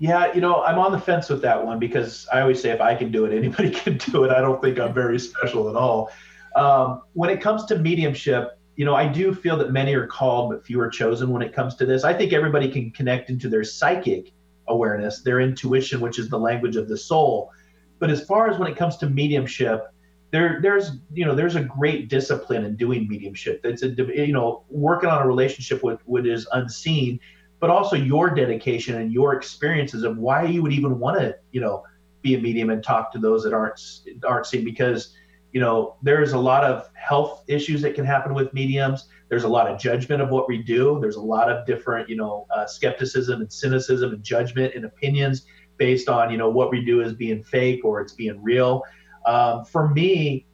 [0.03, 2.81] Yeah, you know, I'm on the fence with that one because I always say if
[2.81, 4.33] I can do it, anybody can do it.
[4.33, 6.11] I don't think I'm very special at all.
[6.57, 10.51] Um, when it comes to mediumship, you know, I do feel that many are called,
[10.51, 12.03] but few are chosen when it comes to this.
[12.03, 14.33] I think everybody can connect into their psychic
[14.67, 17.53] awareness, their intuition, which is the language of the soul.
[18.01, 19.85] But as far as when it comes to mediumship,
[20.33, 23.61] there, there's, you know, there's a great discipline in doing mediumship.
[23.63, 27.21] It's a, you know, working on a relationship with what is unseen
[27.63, 31.61] but also your dedication and your experiences of why you would even want to, you
[31.61, 31.85] know,
[32.21, 33.81] be a medium and talk to those that aren't
[34.27, 35.15] aren't seen because
[35.53, 39.07] you know there's a lot of health issues that can happen with mediums.
[39.29, 40.99] There's a lot of judgment of what we do.
[41.01, 45.47] There's a lot of different you know uh, skepticism and cynicism and judgment and opinions
[45.77, 48.83] based on you know what we do is being fake or it's being real.
[49.25, 50.47] Um, for me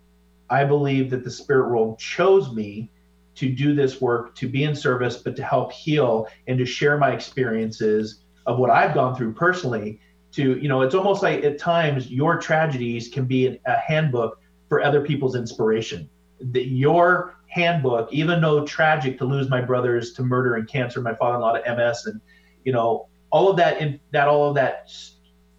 [0.51, 2.91] i believe that the spirit world chose me
[3.39, 6.99] to do this work, to be in service, but to help heal and to share
[6.99, 10.01] my experiences of what I've gone through personally.
[10.33, 14.83] To, you know, it's almost like at times your tragedies can be a handbook for
[14.83, 16.11] other people's inspiration.
[16.41, 21.15] That your handbook, even though tragic to lose my brothers to murder and cancer, my
[21.15, 22.21] father-in-law to MS, and
[22.65, 24.91] you know, all of that in that all of that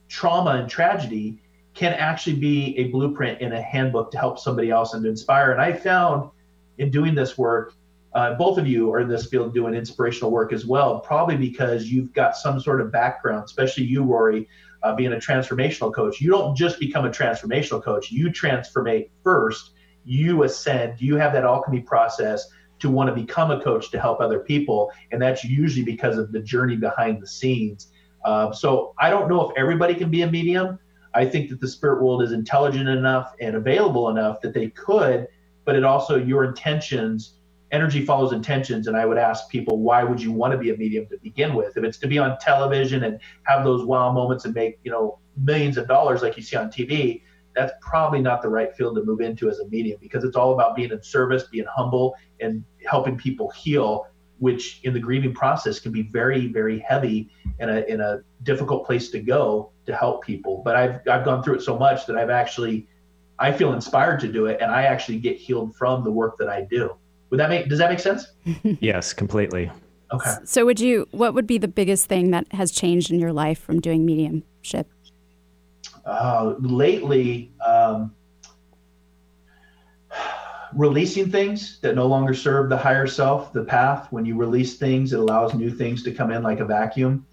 [0.10, 1.42] trauma and tragedy
[1.74, 5.52] can actually be a blueprint in a handbook to help somebody else and to inspire.
[5.52, 6.30] And I found
[6.80, 7.74] in doing this work,
[8.14, 11.86] uh, both of you are in this field doing inspirational work as well, probably because
[11.86, 14.48] you've got some sort of background, especially you, Rory,
[14.82, 16.20] uh, being a transformational coach.
[16.20, 19.72] You don't just become a transformational coach, you transformate first,
[20.06, 22.50] you ascend, you have that alchemy process
[22.80, 24.90] to want to become a coach to help other people.
[25.12, 27.92] And that's usually because of the journey behind the scenes.
[28.24, 30.80] Uh, so I don't know if everybody can be a medium.
[31.14, 35.28] I think that the spirit world is intelligent enough and available enough that they could
[35.70, 37.36] but it also your intentions
[37.72, 40.78] energy follows intentions and i would ask people why would you want to be a
[40.78, 44.46] medium to begin with if it's to be on television and have those wow moments
[44.46, 47.22] and make you know millions of dollars like you see on tv
[47.54, 50.54] that's probably not the right field to move into as a medium because it's all
[50.54, 54.08] about being in service being humble and helping people heal
[54.40, 58.86] which in the grieving process can be very, very heavy and a, in a difficult
[58.86, 60.62] place to go to help people.
[60.64, 62.88] But I've, I've gone through it so much that I've actually,
[63.40, 66.50] I feel inspired to do it and I actually get healed from the work that
[66.50, 66.96] I do.
[67.30, 68.28] Would that make, does that make sense?
[68.64, 69.72] yes, completely.
[70.12, 70.36] Okay.
[70.44, 73.60] So, would you, what would be the biggest thing that has changed in your life
[73.60, 74.88] from doing mediumship?
[76.04, 78.16] Uh, lately, um,
[80.74, 84.08] releasing things that no longer serve the higher self, the path.
[84.12, 87.26] When you release things, it allows new things to come in like a vacuum.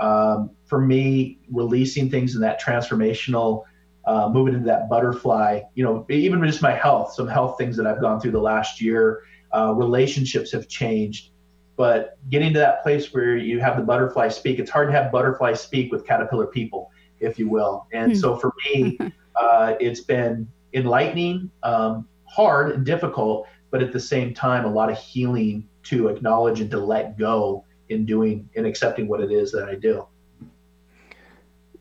[0.00, 3.64] Um, for me, releasing things in that transformational,
[4.04, 7.86] uh, moving into that butterfly, you know, even just my health, some health things that
[7.86, 9.22] I've gone through the last year,
[9.54, 11.30] uh, relationships have changed.
[11.76, 15.10] But getting to that place where you have the butterfly speak, it's hard to have
[15.10, 16.90] butterfly speak with caterpillar people,
[17.20, 17.86] if you will.
[17.92, 18.98] And so for me,
[19.36, 24.90] uh, it's been enlightening, um, hard and difficult, but at the same time, a lot
[24.90, 29.50] of healing to acknowledge and to let go in doing and accepting what it is
[29.52, 30.06] that I do.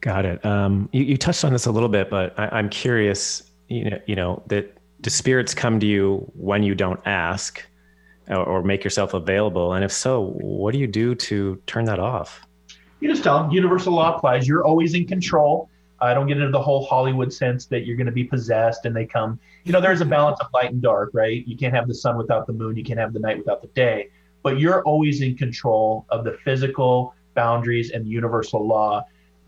[0.01, 0.43] Got it.
[0.45, 3.43] Um, you, you, touched on this a little bit, but I, am curious.
[3.67, 7.63] You know, you know that do spirits come to you when you don't ask,
[8.29, 9.73] or, or, make yourself available?
[9.73, 12.41] And if so, what do you do to turn that off?
[12.99, 14.47] You just tell them universal law applies.
[14.47, 15.69] You're always in control.
[16.01, 18.95] I don't get into the whole Hollywood sense that you're going to be possessed and
[18.95, 19.39] they come.
[19.65, 21.45] You know, there's a balance of light and dark, right?
[21.45, 22.75] You can't have the sun without the moon.
[22.77, 24.09] You can't have the night without the day.
[24.43, 29.05] But you're always in control of the physical boundaries and universal law.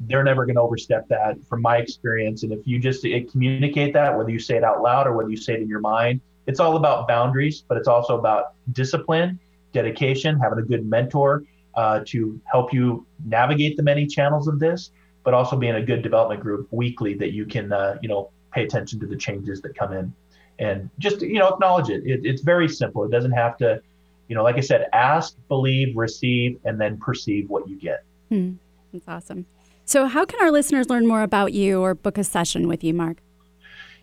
[0.08, 2.44] They're never going to overstep that, from my experience.
[2.44, 5.38] And if you just communicate that, whether you say it out loud or whether you
[5.38, 9.40] say it in your mind, it's all about boundaries, but it's also about discipline,
[9.74, 11.44] dedication, having a good mentor
[11.76, 14.92] uh, to help you navigate the many channels of this
[15.24, 18.64] but also being a good development group weekly that you can, uh, you know, pay
[18.64, 20.14] attention to the changes that come in
[20.60, 22.04] and just, you know, acknowledge it.
[22.06, 22.26] it.
[22.26, 23.04] It's very simple.
[23.04, 23.82] It doesn't have to,
[24.28, 28.04] you know, like I said, ask, believe, receive, and then perceive what you get.
[28.30, 28.54] Hmm.
[28.92, 29.46] That's awesome.
[29.92, 32.94] So, how can our listeners learn more about you or book a session with you,
[32.94, 33.18] Mark?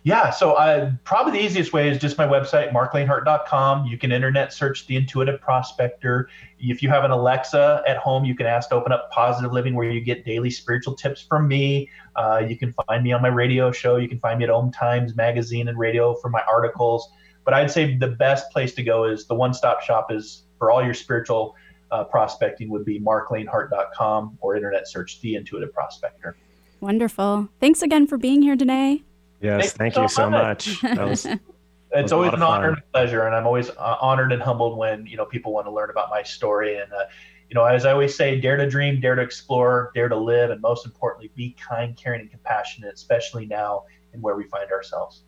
[0.03, 3.87] Yeah, so uh, probably the easiest way is just my website, marklaneHart.com.
[3.87, 6.29] You can internet search the Intuitive Prospector.
[6.59, 9.73] If you have an Alexa at home, you can ask to open up Positive Living,
[9.73, 11.89] where you get daily spiritual tips from me.
[12.15, 13.95] Uh, you can find me on my radio show.
[13.95, 17.09] You can find me at Om Times Magazine and radio for my articles.
[17.45, 20.69] But I'd say the best place to go is the one stop shop is for
[20.69, 21.55] all your spiritual
[21.91, 26.35] uh, prospecting would be marklaneHart.com or internet search the Intuitive Prospector.
[26.81, 27.49] Wonderful.
[27.59, 29.03] Thanks again for being here today.
[29.41, 30.81] Yes, thank, you so much.
[30.83, 30.97] much.
[30.97, 31.25] Was,
[31.91, 35.05] it's always an honor and a pleasure, and I'm always uh, honored and humbled when
[35.05, 36.77] you know people want to learn about my story.
[36.77, 37.05] And uh,
[37.49, 40.51] you know, as I always say, dare to dream, dare to explore, dare to live,
[40.51, 43.83] and most importantly, be kind, caring, and compassionate, especially now
[44.13, 45.23] in where we find ourselves.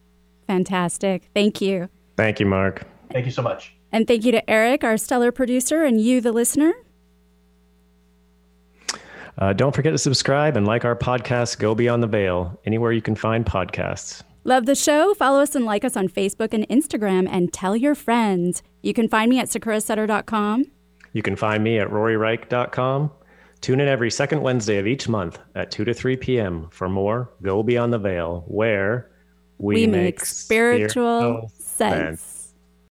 [0.47, 1.29] Fantastic.
[1.33, 1.89] Thank you.
[2.17, 2.85] Thank you, Mark.
[3.11, 3.73] Thank you so much.
[3.91, 6.73] And thank you to Eric, our stellar producer, and you, the listener.
[9.37, 13.01] Uh, don't forget to subscribe and like our podcast, Go Beyond the Veil, anywhere you
[13.01, 14.21] can find podcasts.
[14.43, 15.13] Love the show?
[15.13, 18.63] Follow us and like us on Facebook and Instagram and tell your friends.
[18.81, 20.65] You can find me at sakurasetter.com.
[21.13, 23.11] You can find me at roryreich.com.
[23.61, 26.67] Tune in every second Wednesday of each month at 2 to 3 p.m.
[26.71, 29.11] for more Go Beyond the Veil, where
[29.59, 32.21] we, we make, make spiritual, spiritual sense.
[32.21, 32.40] sense.